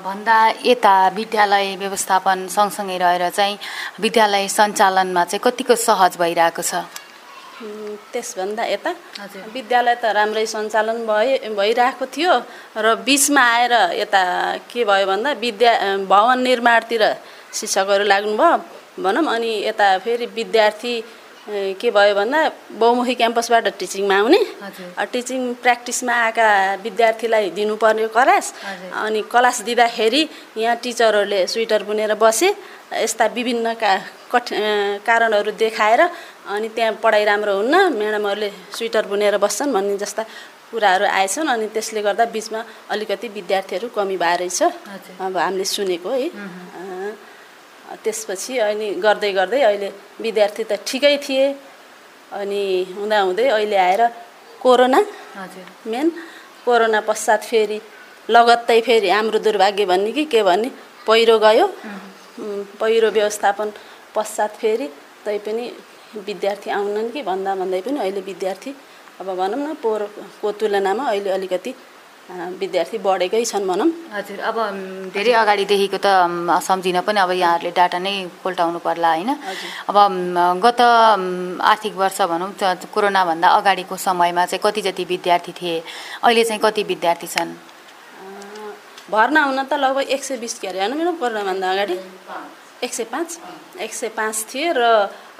[0.00, 3.58] भन्दा यता विद्यालय व्यवस्थापन सँगसँगै रहेर चाहिँ
[4.00, 6.74] विद्यालय सञ्चालनमा चाहिँ कतिको सहज भइरहेको छ?
[8.12, 8.90] त्यसभन्दा यता
[9.52, 12.32] विद्यालय त राम्रै सञ्चालन भए भइरहेको थियो
[12.80, 14.22] र बिचमा आएर यता
[14.72, 15.72] के भयो भन्दा विद्या
[16.08, 17.02] भवन निर्माणतिर
[17.52, 20.94] शिक्षकहरू लाग्नुभयो। भनौँ अनि यता फेरि विद्यार्थी
[21.80, 22.40] के भयो भन्दा
[22.78, 24.40] बहुमुखी क्याम्पसबाट टिचिङमा आउने।
[25.12, 26.46] टिचिङ प्र्याक्टिसमा आएका
[26.82, 28.46] विद्यार्थीलाई दिनुपर्ने क्लास।
[28.94, 30.22] अनि क्लास दिँदाखेरि
[30.56, 32.48] यहाँ टिचरहरूले स्वेटर बुनेर बसे
[32.94, 33.90] यस्ता विभिन्न का
[34.32, 34.46] कठ
[35.06, 36.00] कारणहरू देखाएर
[36.46, 40.22] अनि त्यहाँ पढाइ राम्रो हुन्न म्याडमहरूले स्वेटर बुनेर बस्छन् भन्ने जस्ता
[40.70, 42.60] कुराहरू आएछन्। अनि त्यसले गर्दा बिचमा
[42.92, 44.62] अलिकति विद्यार्थीहरू कमी भएर रहेछ
[45.18, 46.28] अब हामीले सुनेको है।
[48.04, 49.88] त्यसपछि अनि गर्दै गर्दै अहिले
[50.24, 51.46] विद्यार्थी त ठिकै थिए।
[52.40, 52.62] अनि
[52.96, 54.02] हुँदाहुँदै अहिले आएर
[54.62, 55.00] कोरोना
[55.92, 56.06] मेन
[56.64, 57.78] कोरोना पश्चात फेरि
[58.30, 60.68] लगत्तै फेरि हाम्रो दुर्भाग्य भन्ने कि के भन्ने
[61.06, 61.66] पहिरो गयो।
[62.80, 63.68] पहिरो व्यवस्थापन
[64.16, 64.86] पश्चात फेरि
[65.24, 65.64] तैपनि
[66.28, 68.70] विद्यार्थी आउनन् कि भन्दा भन्दै पनि अहिले विद्यार्थी
[69.20, 71.70] अब भनौँ न पोहोरको तुलनामा अहिले अलिकति
[72.30, 74.56] विद्यार्थी बढेकै छन् भनौँ। हजुर अब
[75.14, 76.08] धेरै अगाडिदेखिको त
[76.62, 79.30] सम्झिन पनि अब यहाँहरूले डाटा नै कोल्टाउनु पर्ला होइन?
[79.90, 79.96] अब
[80.64, 80.80] गत
[81.60, 82.50] आर्थिक वर्ष भनौँ
[82.94, 85.82] कोरोनाभन्दा अगाडिको समयमा चाहिँ कति जति विद्यार्थी थिए?
[86.24, 87.52] अहिले चाहिँ कति विद्यार्थी छन्?
[89.10, 91.96] भर्ना हुन त लगभग एक सय बिस के अरे होइन म्याडम कोरोनाभन्दा अगाडि?
[92.82, 93.28] एक सय पाँच?
[93.76, 94.82] एक सय पाँच थिए र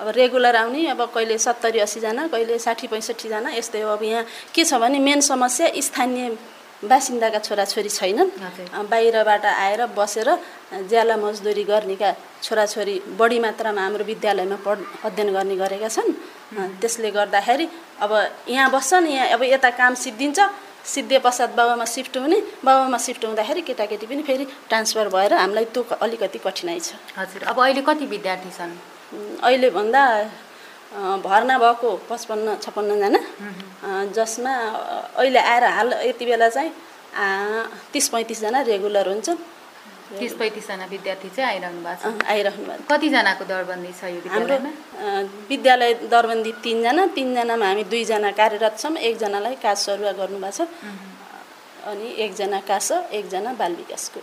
[0.03, 4.65] अब रेगुलर आउने अब कहिले सत्तरी असीजना कहिले साठी पैँसठीजना यस्तै हो। अब यहाँ के
[4.65, 6.37] छ भने मेन समस्या स्थानीय
[6.83, 8.31] बासिन्दाका छोराछोरी छैनन्।
[8.91, 10.29] बाहिरबाट आएर बसेर
[10.91, 12.11] ज्याला मजदुरी गर्नेका
[12.43, 16.11] छोराछोरी बढी मात्रामा हाम्रो विद्यालयमा पढ अध्ययन गर्ने गरेका छन्।
[16.81, 17.67] त्यसले गर्दाखेरि
[18.03, 18.13] अब
[18.49, 20.39] यहाँ बस्छन् यहाँ अब यता काम सिद्धिन्छ
[20.85, 25.83] सिद्धे पश्चात बाबामा सिफ्ट हुने बाबामा सिफ्ट हुँदाखेरि केटाकेटी पनि फेरि ट्रान्सफर भएर हामीलाई त्यो
[26.03, 28.73] अलिकति कठिनाइ छ। हजुर अब अहिले कति विद्यार्थी छन्?
[29.47, 30.03] अहिले भन्दा
[30.93, 33.21] भर्ना भएको पचपन्न छप्पन्नजना
[34.17, 34.53] जसमा
[35.21, 36.71] अहिले आएर हाल यति बेला चाहिँ
[37.93, 39.29] तिस पैँतिसजना रेगुलर हुन्छ
[40.21, 44.57] तिस पैँतिसजना विद्यार्थी चाहिँ आइरहनु भएको छ। आइरहनु भएको कतिजनाको दरबन्दी छ यो हाम्रो
[45.49, 50.69] विद्यालय दरबन्दी तिनजना तिनजनामा हामी दुईजना कार्यरत छौँ। एकजनालाई काज सरुवा गर्नुभएको छ।
[51.89, 54.21] अनि एकजना कास एकजना बाल विकासको।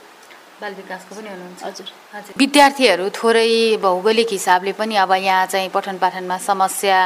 [0.61, 5.97] बाल विकासको पनि हुनुहुन्छ। हजुर। हजुर। विद्यार्थीहरू थोरै भौगोलिक हिसाबले पनि अब यहाँ चाहिँ पठन
[5.97, 6.99] पाठनमा समस्या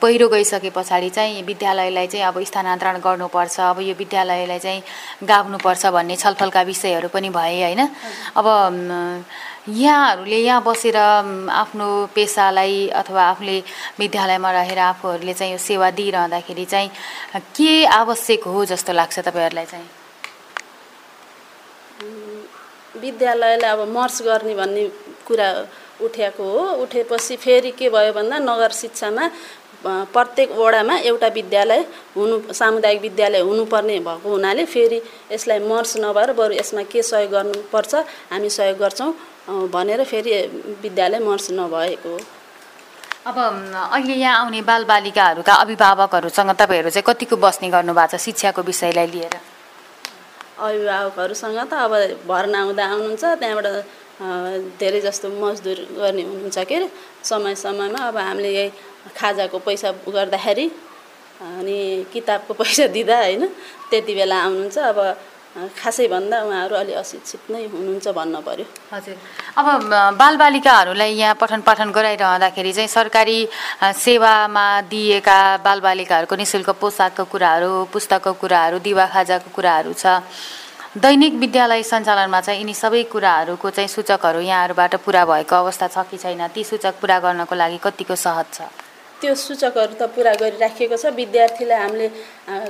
[0.00, 4.82] पहिरो गइसके पछाडि चाहिँ विद्यालयलाई चाहिँ अब स्थानान्तरण गर्नुपर्छ। अब यो विद्यालयलाई चाहिँ
[5.22, 7.82] गाभ्नुपर्छ भन्ने छलफलका विषयहरू पनि भए होइन।
[8.34, 8.46] अब
[9.68, 13.58] यहाँहरूले यहाँ बसेर आफ्नो पेसालाई अथवा आफूले
[13.98, 16.90] विद्यालयमा रहेर आफूहरूले चाहिँ यो सेवा दिइरहँदाखेरि चाहिँ
[17.54, 19.88] के आवश्यक हो जस्तो लाग्छ तपाईँहरूलाई चाहिँ?
[23.02, 24.86] विद्यालयलाई अब मर्स गर्ने भन्ने
[25.26, 25.48] कुरा
[26.04, 29.30] उठेको हो। उठेपछि फेरि के भयो भन्दा नगर शिक्षामा
[29.86, 31.80] प्रत्येक वडामा एउटा विद्यालय
[32.16, 35.00] हुनु सामुदायिक विद्यालय हुनुपर्ने भएको हुनाले फेरि
[35.32, 37.94] यसलाई मर्स नभएर बरु यसमा के सहयोग गर्नुपर्छ
[38.30, 39.12] हामी सहयोग गर्छौँ
[39.72, 40.32] भनेर फेरि
[40.82, 42.20] विद्यालय मर्स नभएको हो।
[43.26, 49.34] अब अहिले यहाँ आउने बालबालिकाहरूका अभिभावकहरूसँग तपाईँहरू चाहिँ कतिको बस्ने गर्नुभएको छ शिक्षाको विषयलाई लिएर?
[50.58, 51.92] अभिभावकहरूसँग त अब
[52.26, 53.66] भर्ना आउँदा आउनुहुन्छ त्यहाँबाट
[54.78, 56.88] धेरै जस्तो मजदुर गर्ने हुनुहुन्छ के अरे
[57.22, 58.70] समय समयमा अब हामीले यही
[59.12, 60.66] खाजाको पैसा गर्दाखेरि
[61.38, 61.78] अनि
[62.12, 63.44] किताबको पैसा दिँदा होइन
[63.90, 64.98] त्यति बेला आउनुहुन्छ अब
[65.56, 69.16] खासै भन्दा उहाँहरू अलि अशिक्षित नै हुनुहुन्छ भन्न पर्यो। हजुर।
[69.56, 69.66] अब
[70.20, 73.38] बालबालिकाहरूलाई यहाँ पठन पाठन गराइरहँदाखेरि चाहिँ सरकारी
[73.96, 80.20] सेवामा दिएका बालबालिकाहरूको नि शुल्क पोसाकको कुराहरू पुस्तकको कुराहरू दिवा खाजाको कुराहरू छ।
[80.96, 86.16] दैनिक विद्यालय सञ्चालनमा चाहिँ यिनी सबै कुराहरूको चाहिँ सूचकहरू यहाँहरूबाट पुरा भएको अवस्था छ कि
[86.16, 86.46] छैन?
[86.52, 88.60] ती सूचक पुरा गर्नको लागि कतिको सहज छ?
[89.20, 92.08] त्यो सूचकहरू त पुरा गरिराखिएको छ। विद्यार्थीलाई हामीले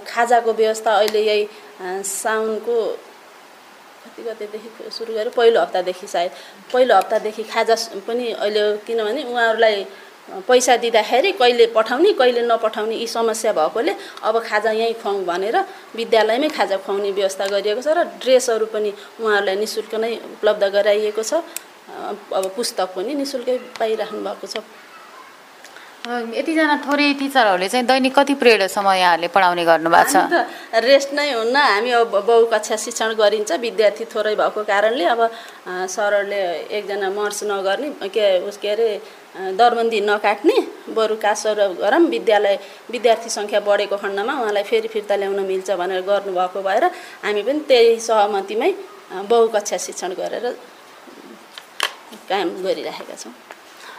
[0.07, 1.45] खाजाको व्यवस्था अहिले यही
[2.07, 2.77] साउनको
[4.03, 6.31] कति गतेदेखि सुरु गरेँ पहिलो हप्तादेखि सायद।
[6.73, 7.75] पहिलो हप्तादेखि खाजा
[8.07, 9.87] पनि अहिले किनभने उहाँहरूलाई
[10.47, 15.57] पैसा दिँदाखेरि कहिले पठाउने कहिले नपठाउने यी समस्या भएकोले अब खाजा यहीँ खुवाउँ भनेर
[15.99, 18.91] विद्यालयमै खाजा खुवाउने व्यवस्था गरिएको छ र ड्रेसहरू पनि
[19.23, 21.43] उहाँहरूलाई नि शुल्क नै उपलब्ध गराइएको छ।
[22.39, 24.63] अब पुस्तक पनि नि शुल्कै पाइराख्नु भएको छ।
[26.07, 30.47] यतिजना थोरै टिचरहरूले चाहिँ दैनिक कति पिरियडसम्म यहाँहरूले पढाउने गर्नुभएको छ?
[30.87, 35.21] रेस्ट नै हुन्न। हामी अब बहु कक्षा शिक्षण गरिन्छ। विद्यार्थी थोरै भएको कारणले अब
[35.95, 36.41] सरहरूले
[36.79, 38.89] एकजना मर्स नगर्ने के उस के अरे
[39.59, 40.57] दरबन्दी नकाट्ने
[40.97, 42.55] बरु कासर गरौँ विद्यालय
[42.95, 46.85] विद्यार्थी सङ्ख्या बढेको खण्डमा उहाँलाई फेरि फिर्ता ल्याउन मिल्छ भनेर गर्नुभएको भएर
[47.27, 48.71] हामी पनि त्यही सहमतिमै
[49.13, 50.47] अँ, बहु कक्षा शिक्षण गरेर
[52.31, 53.33] कायम गरिराखेका छौँ।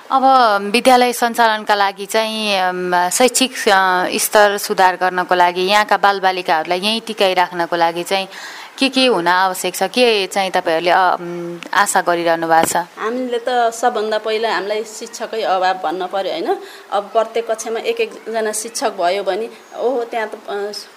[0.08, 0.24] अब
[0.72, 3.52] विद्यालय सञ्चालनका लागि चाहिँ शैक्षिक
[4.24, 8.28] स्तर सुधार गर्नको लागि यहाँका बालबालिकाहरूलाई यहीँ टिकाइराख्नको लागि चाहिँ
[8.80, 9.84] के के हुन आवश्यक छ?
[9.92, 10.92] के चाहिँ तपाईँहरूले
[11.76, 12.88] आशा गरिरहनु भएको छ?
[12.96, 16.56] हामीले त सबभन्दा पहिला हामीलाई शिक्षकै अभाव भन्न पऱ्यो होइन?
[16.96, 20.36] अब प्रत्येक कक्षामा एक एकजना शिक्षक भयो भने ओहो त्यहाँ त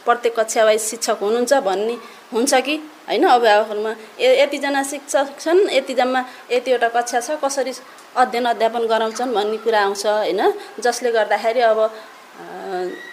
[0.07, 1.96] प्रत्येक कक्षा वाइज शिक्षक हुनुहुन्छ भन्ने
[2.31, 2.77] हुन्छ कि?
[3.09, 3.25] होइन?
[3.27, 6.20] अभिभावकहरूमा यतिजना शिक्षक छन् यतिजम्मा
[6.53, 7.73] यतिवटा कक्षा छ कसरी
[8.16, 10.40] अध्ययन अध्यापन गराउँछन् भन्ने कुरा आउँछ होइन?
[10.83, 11.79] जसले गर्दाखेरि अब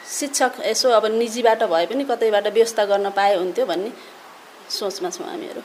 [0.09, 3.91] शिक्षक यसो अब निजीबाट भए पनि कतैबाट व्यवस्था गर्न पाए हुन्थ्यो भन्ने
[4.69, 5.61] सोचमा छौँ हामीहरू।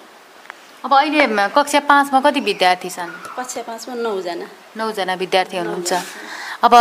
[0.85, 3.11] अब अहिले कक्षा पाँचमा कति विद्यार्थी छन्?
[3.38, 5.92] कक्षा पाँचमा नौजना। नौजना विद्यार्थी हुनुहुन्छ।
[6.62, 6.75] अब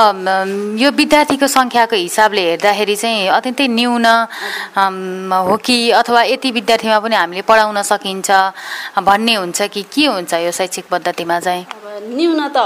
[0.78, 4.06] यो विद्यार्थीको सङ्ख्याको हिसाबले हेर्दाखेरि चाहिँ अत्यन्तै न्यून
[5.48, 8.30] हो कि अथवा यति विद्यार्थीमा पनि हामीले पढाउन सकिन्छ
[9.02, 11.66] भन्ने हुन्छ कि के हुन्छ यो शैक्षिक पद्धतिमा चाहिँ?
[12.02, 12.58] न्यून त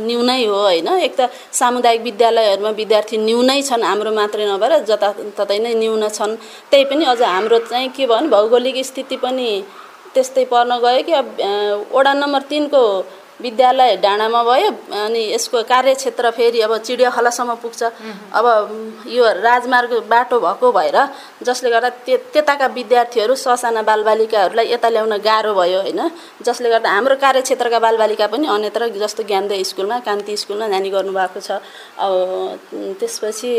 [0.00, 0.88] न्यूनै हो होइन?
[1.06, 6.36] एक त सामुदायिक विद्यालयहरूमा विद्यार्थी न्यूनै छन् हाम्रो मात्रै नभएर जताततै नै न्यून छन्।
[6.70, 9.48] त्यही पनि अझ हाम्रो चाहिँ के भने भौगोलिक स्थिति पनि
[10.14, 11.26] त्यस्तै पर्न गयो कि अब
[11.94, 12.82] वडा नम्बर तिनको
[13.42, 17.82] विद्यालय डाँडामा भयो अनि यसको कार्यक्षेत्र फेरि अब चिडियाखलासम्म पुग्छ।
[18.30, 18.46] अब
[19.10, 20.98] यो राजमार्ग बाटो भएको भएर
[21.42, 26.00] जसले गर्दा त्य त्यताका विद्यार्थीहरू ससाना बालबालिकाहरूलाई यता ल्याउन गाह्रो भयो होइन?
[26.42, 31.58] जसले गर्दा हाम्रो कार्यक्षेत्रका बालबालिका पनि अन्यत्र जस्तो ज्ञानदय स्कुलमा कान्ति स्कुलमा जाने गर्नुभएको छ।
[31.98, 32.12] अब
[33.00, 33.52] त्यसपछि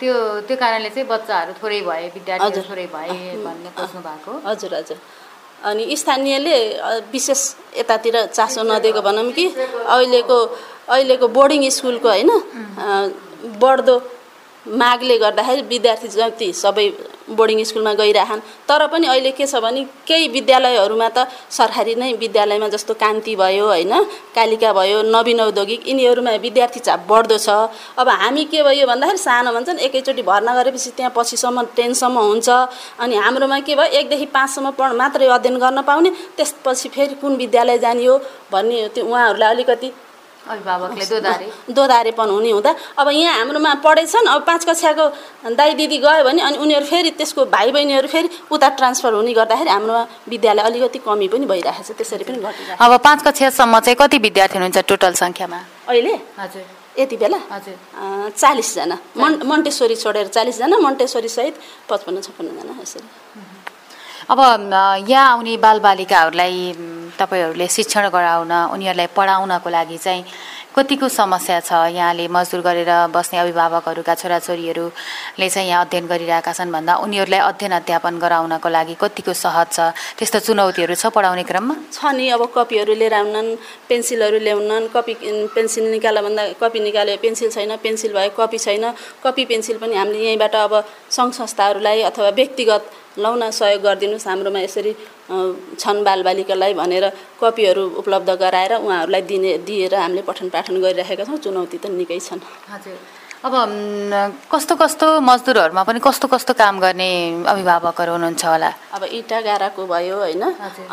[0.00, 0.14] त्यो
[0.46, 4.98] त्यो कारणले चाहिँ बच्चाहरू थोरै भए विद्यार्थीहरू हजुर। थोरै भए भन्ने खोज्नु भएको हजुर हजुर।
[5.64, 6.56] अनि स्थानीयले
[7.12, 7.40] विशेष
[7.78, 9.46] यतातिर चासो नदिएको भनौँ कि
[9.88, 10.38] अहिलेको
[10.88, 12.30] अहिलेको बोर्डिङ स्कुलको होइन
[13.62, 13.96] बढ्दो
[14.66, 16.86] मागले गर्दाखेरि विद्यार्थी जति सबै
[17.28, 22.68] बोर्डिङ स्कुलमा गइरहन्। तर पनि अहिले के छ भने केही विद्यालयहरूमा त सरकारी नै विद्यालयमा
[22.68, 23.92] जस्तो कान्ति भयो होइन
[24.34, 27.48] कालिका भयो नवीन औद्योगिक यिनीहरूमा विद्यार्थी चाप बढ्दो छ।
[27.98, 32.48] अब हामी के भयो भन्दाखेरि सानो भन्छन् एकैचोटि भर्ना गरेपछि त्यहाँ पछिसम्म टेनसम्म हुन्छ।
[33.00, 37.78] अनि हाम्रोमा के भयो एकदेखि पाँचसम्म पढ मात्रै अध्ययन गर्न पाउने त्यसपछि फेरि कुन विद्यालय
[37.78, 38.18] जाने हो
[38.52, 39.88] भन्ने त्यो उहाँहरूलाई अलिकति
[40.48, 45.04] अभिभावकले दोधारे। दोधारेपन हुने हुँदा। अब यहाँ हाम्रोमा पढेछन्। अब पाँच कक्षाको
[45.54, 49.70] दाइ दिदी गयो भने अनि उनीहरू फेरि त्यसको भाइ बहिनीहरू फेरि उता ट्रान्सफर हुने गर्दाखेरि
[49.70, 54.18] हाम्रोमा विद्यालय अलिकति कमी पनि भइरहेको छ। त्यसरी पनि घटिरहेको अब पाँच कक्षासम्म चाहिँ कति
[54.18, 55.58] विद्यार्थी हुनुहुन्छ टोटल सङ्ख्यामा?
[55.88, 56.14] अहिले?
[56.38, 56.64] हजुर।
[56.98, 57.38] यति बेला?
[57.50, 57.76] हजुर।
[58.36, 61.54] चालिसजना। मन मन्टेश्वरी छोडेर चालिसजना मन्टेश्वरी सहित
[61.88, 63.08] पचपन्न छप्पन्नजना यसरी।
[64.28, 64.40] अब
[65.08, 66.58] यहाँ आउने बालबालिकाहरूलाई
[67.14, 70.24] तपाईँहरूले शिक्षण गराउन उनीहरूलाई पढाउनको लागि चाहिँ
[70.74, 71.72] कतिको समस्या छ?
[71.94, 78.18] यहाँले मजदुर गरेर बस्ने अभिभावकहरूका छोराछोरीहरूले चाहिँ यहाँ अध्ययन गरिरहेका छन् भन्दा उनीहरूलाई अध्ययन अध्यापन
[78.18, 79.78] गराउनको लागि कतिको सहज छ?
[80.18, 81.74] त्यस्तो चुनौतीहरू छ पढाउने क्रममा?
[81.94, 83.54] छ नि अब कपीहरू लिएर आउनन्
[83.88, 85.14] पेन्सिलहरू ल्याउनन् कपी
[85.54, 88.90] पेन्सिल निकाल भन्दा कपी निकाल्यो पेन्सिल छैन पेन्सिल भयो कपी छैन
[89.22, 90.74] कपी पेन्सिल पनि हामीले यहीँबाट अब
[91.14, 94.92] सङ्घ संस्थाहरूलाई अथवा व्यक्तिगत लाउन सहयोग गरिदिनुहोस् हाम्रोमा यसरी
[95.80, 97.04] छन् बालबालिकालाई भनेर
[97.40, 102.40] कपीहरू उपलब्ध गराएर उहाँहरूलाई दिने दिएर हामीले पठन पाठन गरिरहेका छौँ। चुनौती त निकै छन्।
[102.72, 102.98] हजुर।
[103.46, 103.54] अब
[104.52, 107.10] कस्तो कस्तो मजदुरहरूमा पनि कस्तो कस्तो काम गर्ने
[107.46, 108.70] अभिभावकहरू हुनुहुन्छ होला?
[108.96, 110.42] अब इँटा गाराको भयो होइन।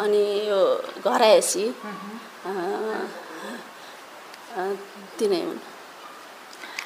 [0.03, 0.59] अनि यो
[1.01, 1.65] घरायसी
[5.17, 5.72] तिनै हुन्।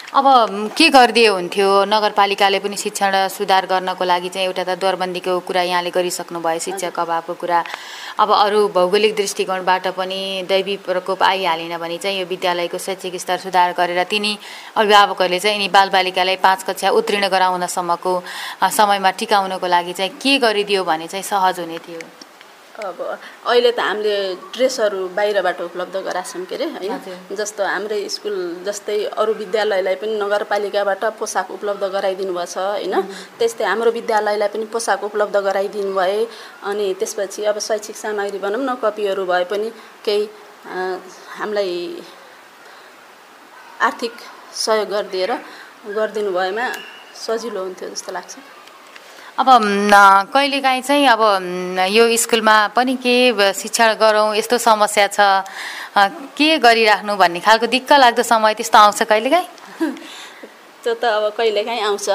[0.08, 1.68] अब के गरिदिए हुन्थ्यो?
[1.92, 7.00] नगरपालिकाले पनि शिक्षण सुधार गर्नको लागि चाहिँ एउटा त दरबन्दीको कुरा यहाँले गरिसक्नु भयो शिक्षक
[7.00, 7.60] अभावको कुरा।
[8.16, 13.74] अब अरू भौगोलिक दृष्टिकोणबाट पनि दैवी प्रकोप आइहालेन भने चाहिँ यो विद्यालयको शैक्षिक स्तर सुधार
[13.76, 14.32] गरेर तिनी
[14.80, 18.14] अभिभावकहरूले चाहिँ यिनी बालबालिकालाई पाँच कक्षा उत्तीर्ण गराउनसम्मको
[18.64, 22.00] समयमा टिकाउनको लागि चाहिँ के गरिदियो भने चाहिँ सहज हुने थियो?
[22.78, 24.16] अब अहिले त हामीले
[24.54, 28.36] ड्रेसहरू बाहिरबाट उपलब्ध गराएको छौँ के अरे होइन। जस्तो हाम्रै स्कुल
[28.68, 32.96] जस्तै अरू विद्यालयलाई पनि नगरपालिकाबाट पोसाक उपलब्ध गराइदिनु भएको छ होइन
[33.40, 36.20] त्यस्तै हाम्रो विद्यालयलाई पनि पोसाक उपलब्ध गराइदिनु भए
[36.70, 39.72] अनि त्यसपछि अब शैक्षिक सामग्री भनौँ न कपीहरू भए पनि
[40.06, 40.30] केही
[41.40, 41.74] हामीलाई
[43.90, 44.14] आर्थिक
[44.66, 45.32] सहयोग गरिदिएर
[45.98, 46.66] गरिदिनु भएमा
[47.26, 48.34] सजिलो हुन्थ्यो जस्तो लाग्छ।
[49.38, 49.48] अब
[50.34, 51.22] कहिलेकाहीँ चाहिँ अब
[51.94, 55.46] यो स्कुलमा पनि के शिक्षण गरौँ यस्तो समस्या छ
[56.34, 59.48] के गरिराख्नु भन्ने खालको दिक्क लाग्दो समय त्यस्तो आउँछ कहिलेकाहीँ?
[60.84, 62.10] त्यो त अब कहिलेकाहीँ आउँछ।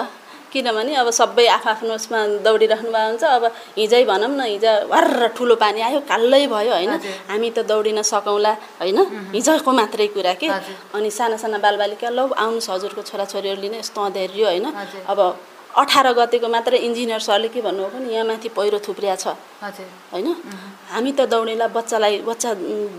[0.51, 3.45] किनभने अब सबै आफ्नो उसमा दौडिराख्नु भएको हुन्छ। अब
[3.79, 6.93] हिजै भनौँ न हिजो भर्र ठुलो पानी आयो कालै भयो होइन?
[7.31, 8.99] हामी त दौडिन सकौँला होइन?
[9.31, 10.49] हिजोको मात्रै कुरा के?
[10.91, 14.67] अनि साना साना बालबालिका लौ आउनुहोस् हजुरको छोराछोरीहरूले नै यस्तो अँध्यारियो होइन?
[15.07, 15.19] अब
[15.73, 19.27] अठार गतेको मात्र इन्जिनियर सरले के भन्नुभयो भने यहाँ माथि पहिरो थुप्रिया छ।
[20.13, 20.29] होइन?
[20.93, 22.51] हामी त दौडेला बच्चालाई बच्चा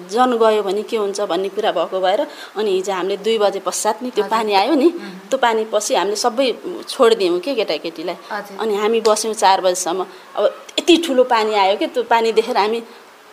[0.09, 2.21] जन गयो भने के हुन्छ भन्ने कुरा भएको भएर
[2.57, 4.89] अनि हिजो हामीले दुई बजे पश्चात नि त्यो पानी आयो नि
[5.29, 6.47] त्यो पानी पछि हामीले सबै
[6.89, 8.17] छोडिदियौँ के केटाकेटीलाई
[8.57, 10.01] अनि हामी बस्यौँ चार बजीसम्म।
[10.33, 10.43] अब
[10.79, 12.79] यति ठुलो पानी आयो कि त्यो पानी देखेर हामी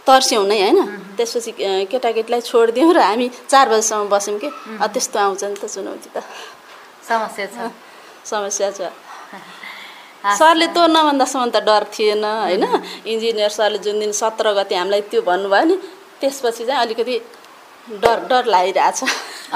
[0.07, 0.79] तर्स्यौँ नै होइन?
[1.17, 1.53] त्यसपछि
[1.89, 4.49] केटाकेटीलाई छोडिदियौँ र हामी चार बजीसम्म बस्यौँ कि?
[4.85, 6.21] त्यस्तो आउँछ नि त चुनौती त।
[7.09, 7.73] समस्या छ।
[8.25, 8.81] समस्या छ।
[10.25, 12.65] सरले त नभन्दासम्म त डर थिएन होइन?
[13.07, 15.77] इन्जिनियर सरले जुन दिन सत्र गति हामीलाई त्यो भन्नुभयो नि
[16.21, 17.17] त्यसपछि चाहिँ अलिकति
[18.05, 18.99] डर डर लागिरहेछ।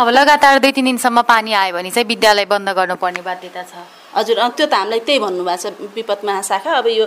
[0.00, 3.74] अब लगातार दुई तिन दिनसम्म पानी आयो भने चाहिँ विद्यालय बन्द गर्नुपर्ने बाध्यता छ।
[4.16, 7.06] हजुर त्यो त हामीलाई त्यही भन्नुभएको छ विपद महाशाखा। अब यो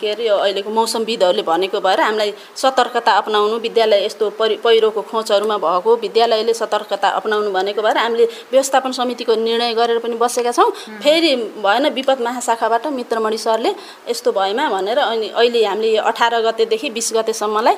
[0.00, 5.56] के अरे यो अहिलेको मौसमविदहरूले भनेको भएर हामीलाई सतर्कता अप्नाउनु विद्यालय यस्तो परि पहिरोको खोजहरूमा
[5.64, 10.70] भएको विद्यालयले सतर्कता अप्नाउनु भनेको भएर हामीले व्यवस्थापन समितिको निर्णय गरेर पनि बसेका छौँ।
[11.02, 11.32] फेरि
[11.64, 13.70] भएन विपद महाशाखाबाट मित्रमणि सरले
[14.10, 17.76] यस्तो भएमा भनेर अनि अहिले हामीले अठार गतेदेखि बिस गतेसम्मलाई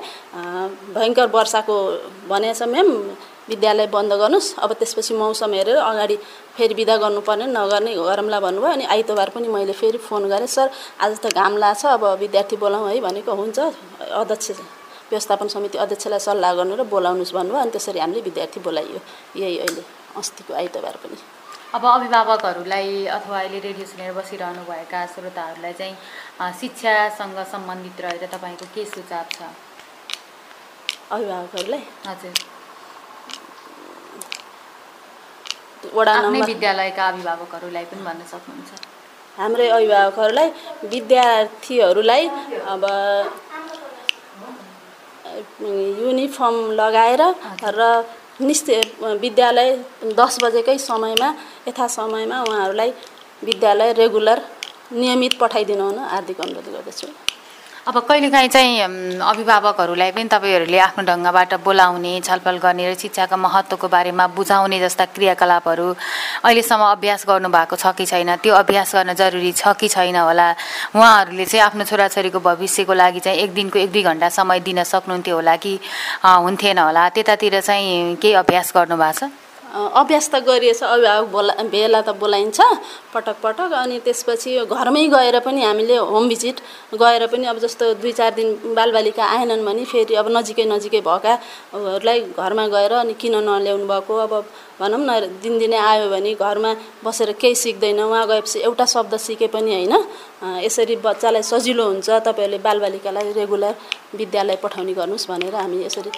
[0.96, 1.76] भयङ्कर वर्षाको
[2.28, 2.90] भनेको छ म्याम।
[3.48, 6.16] विद्यालय बन्द गर्नुहोस् अब त्यसपछि मौसम हेरेर अगाडि
[6.56, 11.18] फेरि बिदा गर्नुपर्ने नगर्ने गरौँला भन्नुभयो अनि आइतबार पनि मैले फेरि फोन गरेँ सर आज
[11.20, 13.58] त घाम लाग्छ अब विद्यार्थी बोलाउँ है भनेको हुन्छ।
[14.22, 14.50] अध्यक्ष
[15.10, 19.00] व्यवस्थापन समिति अध्यक्षलाई सल्लाह गर्नु र बोलाउनुहोस् भन्नुभयो अनि त्यसरी हामीले विद्यार्थी बोलाइयो।
[19.36, 19.82] यही अहिले
[20.16, 21.16] अस्तिको आइतबार पनि।
[21.74, 25.94] अब अभिभावकहरूलाई अथवा अहिले रेडियो सुनेर बसिरहनुभएका श्रोताहरूलाई चाहिँ
[26.60, 29.52] शिक्षासँग सम्बन्धित रहेर तपाईँको के सुझाव छ?
[31.12, 31.82] अभिभावकहरूलाई?
[32.08, 32.53] हजुर।
[35.94, 38.70] वडा नम्बर। विद्यालयका अभिभावकहरूलाई पनि भन्न सक्नुहुन्छ।
[39.38, 40.48] हाम्रै अभिभावकहरूलाई
[40.94, 42.22] विद्यार्थीहरूलाई
[42.72, 42.84] अब
[46.00, 47.22] युनिफर्म लगाएर
[47.78, 47.80] र
[48.40, 48.80] निश्चय
[49.24, 49.68] विद्यालय
[50.20, 51.28] दस बजेकै समयमा
[51.68, 52.90] यथा समयमा उहाँहरूलाई
[53.48, 54.38] विद्यालय रेगुलर
[54.92, 57.06] नियमित पठाइदिनु हुन हार्दिक अनुरोध गर्दछु।
[57.84, 58.80] अब कहिलेकाहीँ चाहिँ
[59.20, 65.88] अभिभावकहरूलाई पनि तपाईँहरूले आफ्नो ढङ्गबाट बोलाउने छलफल गर्ने र शिक्षाको महत्त्वको बारेमा बुझाउने जस्ता क्रियाकलापहरू
[66.48, 68.40] अहिलेसम्म अभ्यास गर्नुभएको छ कि छैन?
[68.40, 70.48] त्यो अभ्यास गर्न जरुरी छ कि छैन होला?
[70.96, 75.36] उहाँहरूले चाहिँ आफ्नो छोराछोरीको भविष्यको लागि चाहिँ एक दिनको एक दुई घन्टा समय दिन सक्नुहुन्थ्यो
[75.36, 75.78] होला कि
[76.24, 77.08] हुन्थेन होला?
[77.12, 79.43] त्यतातिर चाहिँ केही अभ्यास गर्नुभएको छ?
[79.74, 82.58] अभ्यास त गरिएछ अभिभावक बोला भेला त बोलाइन्छ
[83.14, 86.60] पटक पटक अनि त्यसपछि घरमै गएर पनि हामीले होम भिजिट
[86.94, 92.20] गएर पनि अब जस्तो दुई चार दिन बालबालिका आएनन् भने फेरि अब नजिकै नजिकै भएकाहरूलाई
[92.38, 94.32] घरमा गएर अनि किन नल्याउनु भएको अब
[94.80, 95.10] भनौँ न
[95.42, 96.70] दिनदिनै आयो भने घरमा
[97.04, 99.94] बसेर केही सिक्दैन उहाँ गएपछि एउटा शब्द सिके पनि होइन।
[100.62, 103.74] यसरी बच्चालाई सजिलो हुन्छ तपाईँहरूले बालबालिकालाई रेगुलर
[104.14, 106.10] विद्यालय पठाउने गर्नुहोस् भनेर हामी यसरी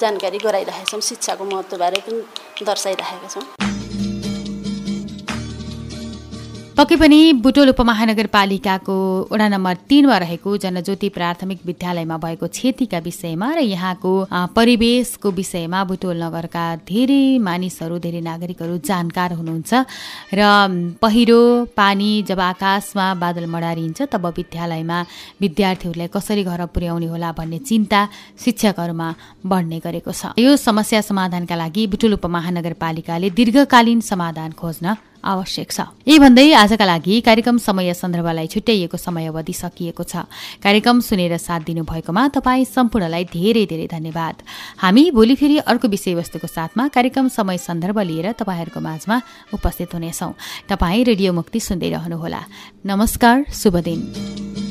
[0.00, 3.65] जानकारी गराइरहेका छौँ शिक्षाको महत्त्वबारे पनि दर्शाइरहेका छौँ।
[6.76, 8.94] पक्कै पनि बुटोल उपमहानगरपालिकाको
[9.32, 14.12] वडा नम्बर तिनमा रहेको जनज्योति प्राथमिक विद्यालयमा भएको क्षतिका विषयमा र यहाँको
[14.52, 19.72] परिवेशको विषयमा बुटोल नगरका धेरै मानिसहरू धेरै नागरिकहरू जानकार हुनुहुन्छ
[20.36, 20.40] र
[21.00, 21.40] पहिरो
[21.72, 24.98] पानी जब आकाशमा बादल मडारिन्छ तब विद्यालयमा
[25.40, 28.00] विद्यार्थीहरूलाई कसरी घर पुर्याउने होला भन्ने चिन्ता
[28.44, 29.08] शिक्षकहरूमा
[29.48, 36.18] बढ्ने गरेको छ। यो समस्या समाधानका लागि बुटोल उपमहानगरपालिकाले दीर्घकालीन समाधान खोज्न आवश्यक छ। यही
[36.18, 40.30] भन्दै आजका लागि कार्यक्रम समय सन्दर्भलाई छुट्याइएको समय अवधि सकिएको छ।
[40.62, 44.36] कार्यक्रम सुनेर साथ दिनुभएकोमा तपाईँ सम्पूर्णलाई धेरै धेरै धन्यवाद।
[44.78, 49.16] हामी भोलि फेरि अर्को विषयवस्तुको साथमा कार्यक्रम समय सन्दर्भ लिएर तपाईँहरूको माझमा
[49.54, 50.32] उपस्थित हुनेछौँ।
[50.68, 52.40] तपाईँ रेडियो मुक्ति सुन्दै रहनुहोला।
[52.86, 54.65] नमस्कार शुभ दिन।